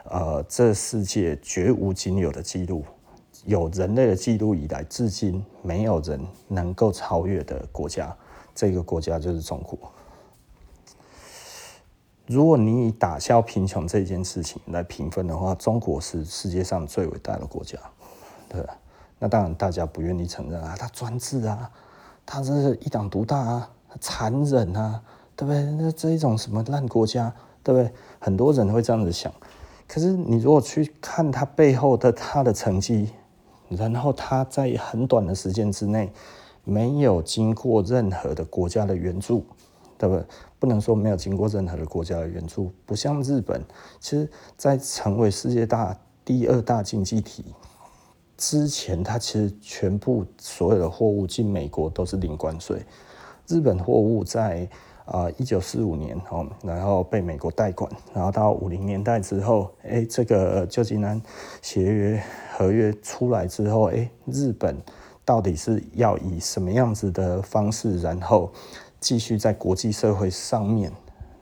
[0.04, 2.84] 呃这世界绝无仅有的记录，
[3.44, 8.14] 有人类的记录以来，至今没有人能够超越的国家。
[8.54, 9.78] 这个国家就是中国。
[12.26, 17.78] 如果你以打消贫穷这件事情来评分的话，中国是世界上最伟大的国家，
[18.48, 18.64] 对？
[19.18, 21.70] 那当然大家不愿意承认啊，他专制啊，
[22.24, 23.70] 他是一党独大啊，
[24.00, 25.02] 残忍啊，
[25.36, 25.62] 对不对？
[25.72, 27.30] 那这一种什么烂国家，
[27.62, 27.92] 对不对？
[28.18, 29.32] 很多人会这样子想。
[29.86, 33.10] 可是你如果去看他背后的他的成绩，
[33.68, 36.12] 然后他在很短的时间之内
[36.64, 39.44] 没有经过任何的国家的援助。
[39.96, 40.24] 对不对？
[40.58, 43.64] 不能说没有经过任何的国家的援助，不像日本，
[44.00, 47.44] 其实，在成为世界大第二大经济体
[48.36, 52.84] 之前，它其实全部所有的货物进美国都是零关税。
[53.46, 54.68] 日本货物在
[55.04, 61.20] 啊一九四五年哦，然后被美国代管，然后到五零年代之后，哎，这个旧金山
[61.62, 62.22] 协约
[62.56, 64.76] 合约出来之后，哎，日本
[65.24, 68.50] 到底是要以什么样子的方式，然后？
[69.00, 70.90] 继续在国际社会上面，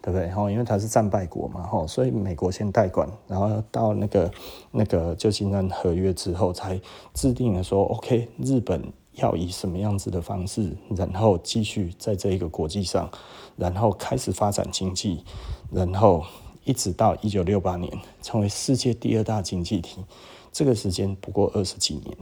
[0.01, 0.29] 对不对？
[0.53, 4.31] 因为他是战败国嘛，所以美国先代管，然后到那个
[4.73, 6.81] 那个旧金山合约之后，才
[7.15, 8.83] 制定了说，OK，日本
[9.15, 13.11] 要以什么样子的方式，然后继续在这一个国际上，
[13.57, 15.25] 然后开始发展经济，
[15.71, 16.25] 然后
[16.65, 17.93] 一直到一九六八年
[18.23, 20.05] 成为世界第二大经济体，
[20.51, 22.17] 这个时间不过二十几年，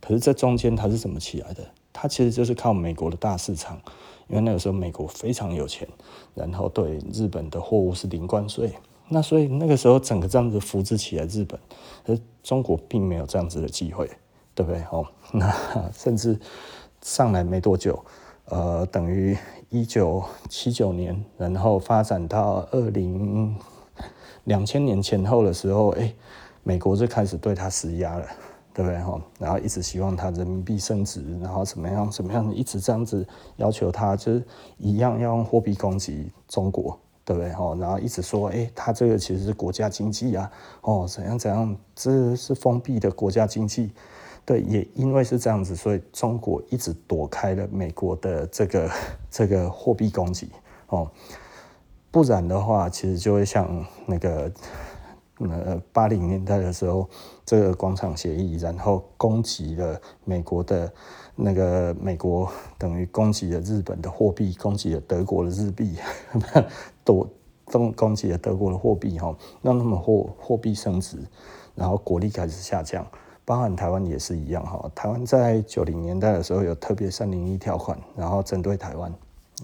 [0.00, 1.66] 可是这中间它是怎么起来的？
[1.92, 3.80] 它其实就是靠美国的大市场。
[4.28, 5.86] 因为那个时候美国非常有钱，
[6.34, 8.72] 然后对日本的货物是零关税，
[9.08, 11.60] 那所以那个时候整个这样子扶植起来日本，
[12.06, 14.08] 而中国并没有这样子的机会，
[14.54, 14.82] 对不对？
[14.90, 15.54] 哦，那
[15.92, 16.38] 甚至
[17.02, 18.02] 上来没多久，
[18.46, 19.36] 呃，等于
[19.68, 23.56] 一九七九年，然后发展到二零
[24.44, 26.12] 两千年前后的时候，哎，
[26.62, 28.26] 美国就开始对他施压了。
[28.74, 29.20] 对不对哈？
[29.38, 33.22] 然后一直希望他人民币升值，然后怎么样怎么样，一直这样子
[33.56, 34.42] 要求他，就是
[34.78, 37.76] 一样要用货币攻击中国，对不对哈？
[37.78, 40.50] 然后一直说，哎，他这个其实是国家经济啊，
[40.80, 43.92] 哦，怎样怎样，这是封闭的国家经济，
[44.44, 48.90] 对，也因为是这样子，所以中国一直躲开了美国的这个
[49.30, 50.50] 这个货币攻击
[50.88, 51.10] 哦，
[52.10, 54.50] 不然的话，其实就会像那个。
[55.38, 57.08] 呃，八零年代的时候，
[57.44, 60.92] 这个广场协议，然后攻击了美国的
[61.34, 65.96] 那个美国，等于攻击了日本的货币，攻击了德国的日币，
[67.02, 67.28] 躲
[67.64, 71.16] 攻攻击了德国的货币，哈，让他们货货币升值，
[71.74, 73.04] 然后国力开始下降，
[73.44, 79.12] 包含台湾也是一样，哈，台湾在九零年代的时候有特别三零一条款，然后针对台湾，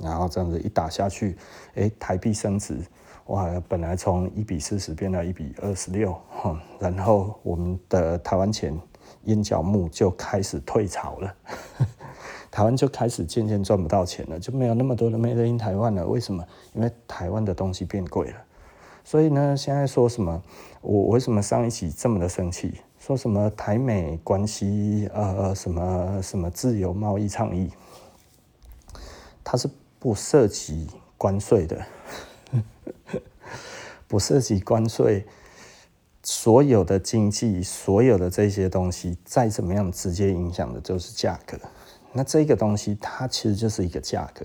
[0.02, 1.36] 然后这样子一打下去，
[1.74, 2.78] 哎，台币升值。
[3.26, 6.18] 哇，本来从一比四十变到一比二十六，
[6.78, 8.74] 然后我们的台湾钱
[9.24, 11.34] 烟角木就开始退潮了，
[12.50, 16.06] 台湾就开始渐渐赚不到钱了，就没有那么多的 Made in 台湾了。
[16.06, 16.42] 为什么？
[16.72, 18.36] 因为台湾的东西变贵了。
[19.04, 20.42] 所以呢，现在说什么？
[20.80, 22.80] 我为什么上一期这么的生气？
[23.08, 27.70] 说什么台美关系呃什么什么自由贸易倡议？
[29.42, 29.66] 它是
[29.98, 31.86] 不涉及关税的。
[34.06, 35.24] 不涉及关税，
[36.22, 41.56] 所有的经济，所有的这些东西，再怎么样直接影响的就是价格。
[42.12, 44.44] 那这个东西它其实就是一个价格。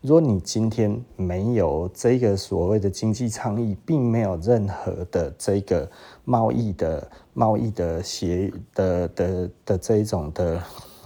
[0.00, 5.88] 如果你今天没有这个所谓的经济倡议，并没有任何的这个
[6.24, 10.62] 贸易的贸易的协的的的，这一种的。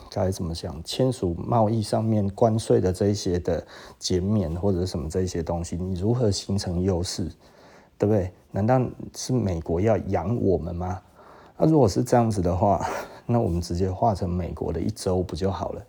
[0.09, 0.83] 该怎么讲？
[0.83, 3.63] 签署贸易上面关税的这一些的
[3.99, 7.31] 减免或者什么这些东西，你如何形成优势？
[7.99, 8.33] 对不对？
[8.51, 8.81] 难道
[9.15, 11.03] 是美国要养我们吗？
[11.59, 12.83] 那如果是这样子的话，
[13.27, 15.83] 那我们直接划成美国的一州不就好了？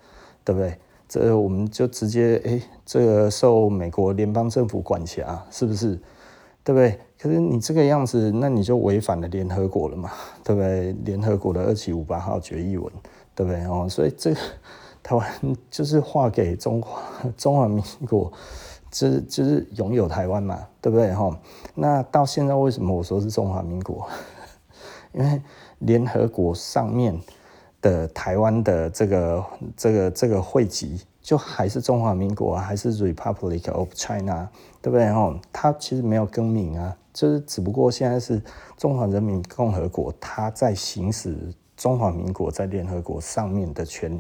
[0.44, 0.78] 对不对？
[1.08, 5.98] 这我们就直接哎，这个受美国联邦政府管辖，是不是？
[6.66, 7.00] 对不对？
[7.20, 10.12] 可是你这个样子，那你就违反了联合国了嘛？
[10.44, 10.94] 对不对？
[11.04, 12.92] 联合国的二七五八号决议文。
[13.38, 13.88] 对不对哦？
[13.88, 14.40] 所以这个
[15.04, 15.32] 台湾
[15.70, 17.00] 就是划给中华
[17.38, 18.34] 中华民国，
[18.90, 21.40] 就是就是拥有台湾嘛，对不对哈？
[21.76, 24.08] 那到现在为什么我说是中华民国？
[25.14, 25.40] 因为
[25.78, 27.16] 联合国上面
[27.80, 29.46] 的台湾的这个
[29.76, 34.50] 这个这个会籍，就还是中华民国啊，还是 Republic of China，
[34.82, 35.40] 对不对哦？
[35.54, 38.40] 它其实没有更名啊，就是只不过现在是
[38.78, 41.36] 中华人民共和国，它在行使。
[41.76, 44.20] 中华民国在联合国上面的权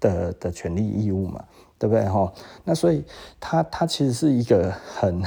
[0.00, 1.44] 的的权利义务嘛，
[1.78, 2.32] 对不对哈？
[2.64, 3.04] 那所以
[3.38, 5.22] 它它其实是一个很，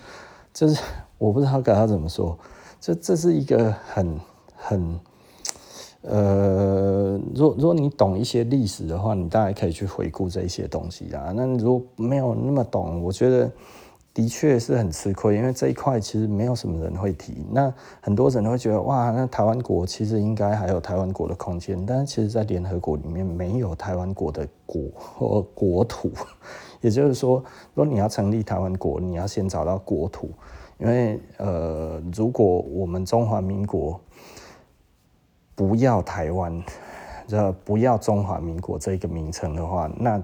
[0.52, 0.78] 就是
[1.16, 2.38] 我不知道该要怎么说，
[2.78, 4.20] 这这是一个很
[4.54, 5.00] 很，
[6.02, 11.32] 呃，如果如果你懂一些历史的话，你大概可以去回顾这些东西啊。
[11.34, 13.50] 那如果没有那么懂，我觉得
[14.14, 17.46] 的确是很吃亏，因为这一块其实没有什么人会提。
[17.50, 26.10] 那很多人会觉得，哇，那台湾国其实应该还有台湾国的空间，但是其实，在联合国里面没有台湾国的国或国土。
[26.82, 30.28] 也就是说，如果你要成立台湾国，你要先找到国土，
[30.78, 33.98] 因为呃，如果我们中华民国
[35.54, 36.62] 不要台湾，
[37.26, 40.22] 这不要中华民国这个名称的话，那。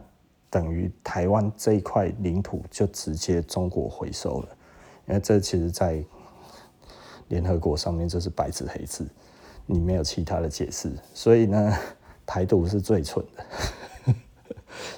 [0.51, 4.49] 等于台湾这一块领土就直接中国回收了，
[5.07, 6.03] 因为这其实，在
[7.29, 9.07] 联合国上面就是白纸黑字，
[9.66, 11.77] 你没有其他的解释，所以呢，
[12.25, 14.15] 台独是最蠢的。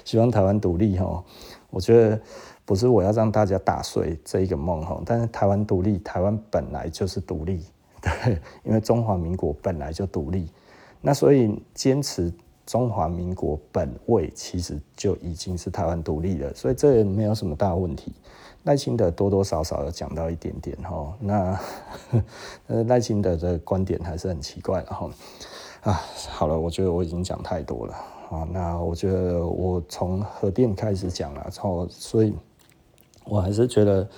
[0.05, 1.23] 希望台湾独立哈，
[1.69, 2.21] 我觉得
[2.63, 7.65] 不是我要让大家打碎这一个梦哈，但是台湾独立，台湾本来就是独立，
[8.01, 10.49] 对，因为中华民国本来就独立，
[11.01, 12.31] 那所以坚持。
[12.71, 18.13] 中华民国本位其实就已经是台湾独立了，所以这也没有什么大问题。
[18.63, 21.59] 赖清德多多少少有讲到一点点哈，那
[22.67, 25.09] 呃赖清德的观点还是很奇怪的哈。
[25.81, 27.93] 啊，好了，我觉得我已经讲太多了
[28.29, 28.47] 啊。
[28.49, 32.33] 那我觉得我从核电开始讲了，从所以，
[33.25, 34.09] 我还是觉得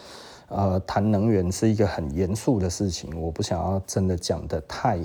[0.49, 4.99] 呃谈能源是一个很严肃的事情，我不想要真的讲得太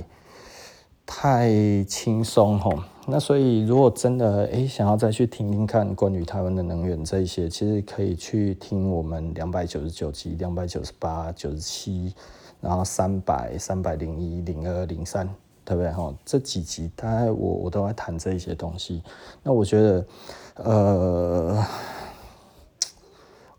[1.10, 1.50] 太
[1.84, 2.70] 轻松哈。
[3.06, 12.12] 那所以，如果真的诶、想要再去听听看关于台湾的能源这一些，其实可以去听我们两百九十九集、两百九十八、九十七，
[12.60, 15.26] 然后三百、三百零一、零二、零三，
[15.64, 16.14] 对不对哈？
[16.22, 19.02] 这几集大概我我都在谈这一些东西。
[19.42, 20.06] 那我觉得，
[20.56, 21.64] 呃，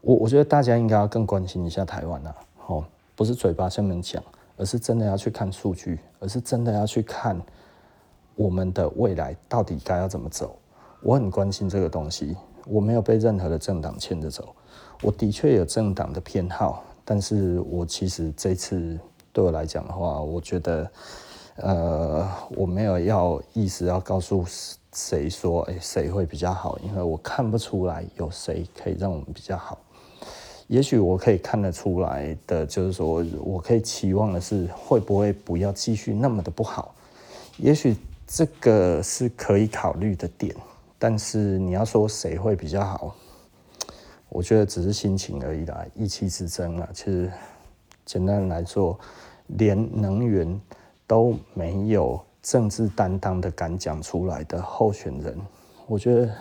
[0.01, 2.35] 我我觉得大家应该要更关心一下台湾啊，
[2.67, 2.83] 哦，
[3.15, 4.23] 不是嘴巴上面讲，
[4.59, 7.41] 而是真的要去看数据，而是真的要去看。
[8.35, 10.55] 我们的未来到底该要怎么走？
[11.01, 12.37] 我很关心这个东西。
[12.65, 14.55] 我没有被任何的政党牵着走。
[15.01, 18.97] 我的确有政党的偏好，但是我其实这次
[19.33, 20.91] 对我来讲的话，我觉得，
[21.55, 24.45] 呃，我没有要意思要告诉
[24.93, 29.77] 谁说，哎，谁会比较好，因为我看不出来有谁可以让我们比较好。
[30.69, 36.95] 也许我可以看得出来的，就是说我可以期望的是，会不会不要继续那么的不好？
[37.57, 37.97] 也许。
[38.31, 40.55] 这个是可以考虑的点，
[40.99, 43.15] 但是你要说谁会比较好，
[44.29, 46.87] 我觉得只是心情而已啦，意气之争啊。
[46.93, 47.31] 其实
[48.05, 48.95] 简单来说，
[49.47, 50.61] 连能源
[51.07, 55.35] 都没有政治担当的敢讲出来的候选人，
[55.87, 56.31] 我觉得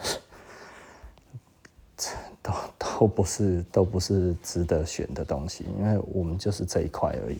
[2.42, 2.52] 都
[3.00, 7.38] 都不是都不是值得选的东西，因为我们就是这一块而已。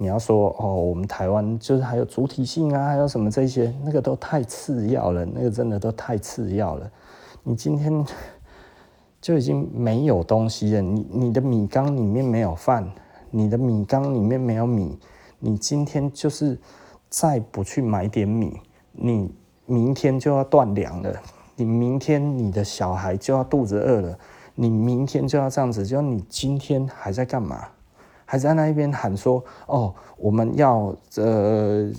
[0.00, 6.88] 你要说哦，我们台湾就是还有主体性啊，还有什么这些，那个都太次要了，那个真的都太次要了。
[7.42, 8.06] 你今天
[9.20, 12.88] 就已经没有东西了，你你的米缸里面没有饭，
[13.30, 14.96] 你的米缸里面没有米，
[15.40, 16.56] 你今天就是
[17.08, 18.56] 再不去买点米，
[18.92, 19.28] 你
[19.66, 21.20] 明天就要断粮了，
[21.58, 24.16] 你明天你的小孩就要肚子饿了，
[24.54, 27.66] 你明天就要这样子，就你今天还在干嘛？
[28.24, 31.90] 还在那一边喊说：“哦，我们要呃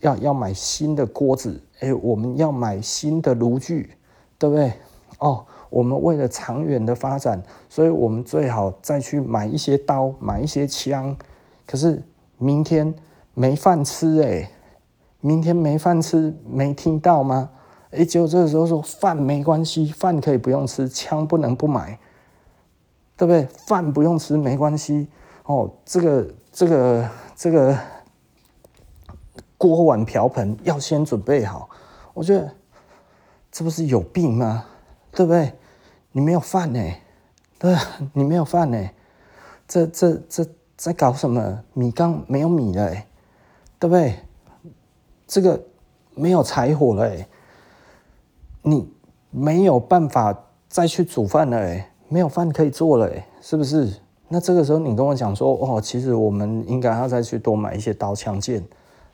[0.00, 3.90] 要要买新的锅子，哎，我们要买新的炉具，
[4.36, 4.72] 对不对？
[5.18, 11.16] 哦，我们为了长远的发展，所以我们最好再去买一些刀，买一些枪。
[11.64, 12.02] 可是
[12.36, 12.92] 明天
[13.32, 14.50] 没饭吃，哎，
[15.20, 17.50] 明天没饭吃，没听到吗？
[17.96, 21.98] 哎，结果这个时候说饭没关系，饭可以不用吃，枪不能不买，
[23.16, 23.44] 对不对？
[23.66, 25.08] 饭不用吃没关系。”
[25.44, 27.78] 哦，这个这个这个
[29.58, 31.68] 锅碗瓢盆要先准备好，
[32.14, 32.50] 我觉得
[33.52, 34.64] 这不是有病吗？
[35.12, 35.52] 对不对？
[36.12, 36.80] 你没有饭呢，
[37.58, 37.76] 对，
[38.12, 38.90] 你没有饭呢，
[39.68, 40.46] 这这这
[40.76, 41.62] 在搞什么？
[41.74, 42.90] 米缸没有米了，
[43.78, 44.18] 对不对？
[45.26, 45.62] 这个
[46.14, 47.14] 没有柴火了，
[48.66, 48.90] 你
[49.30, 50.36] 没有办法
[50.68, 53.10] 再去煮饭了，没有饭可以做了，
[53.42, 54.00] 是不是？
[54.28, 58.64] 那这个时候你跟我讲说，哦，其实我们应该要再去多买一些刀枪剑，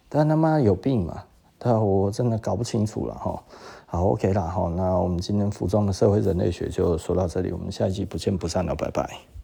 [0.09, 1.25] 但他妈有病嘛？
[1.59, 3.43] 但我真的搞不清楚了哈。
[3.87, 9.40] 好，OK 啦哈，那我们今天服装的社会人类学就说到这里，我们下一期不见不散了，拜拜。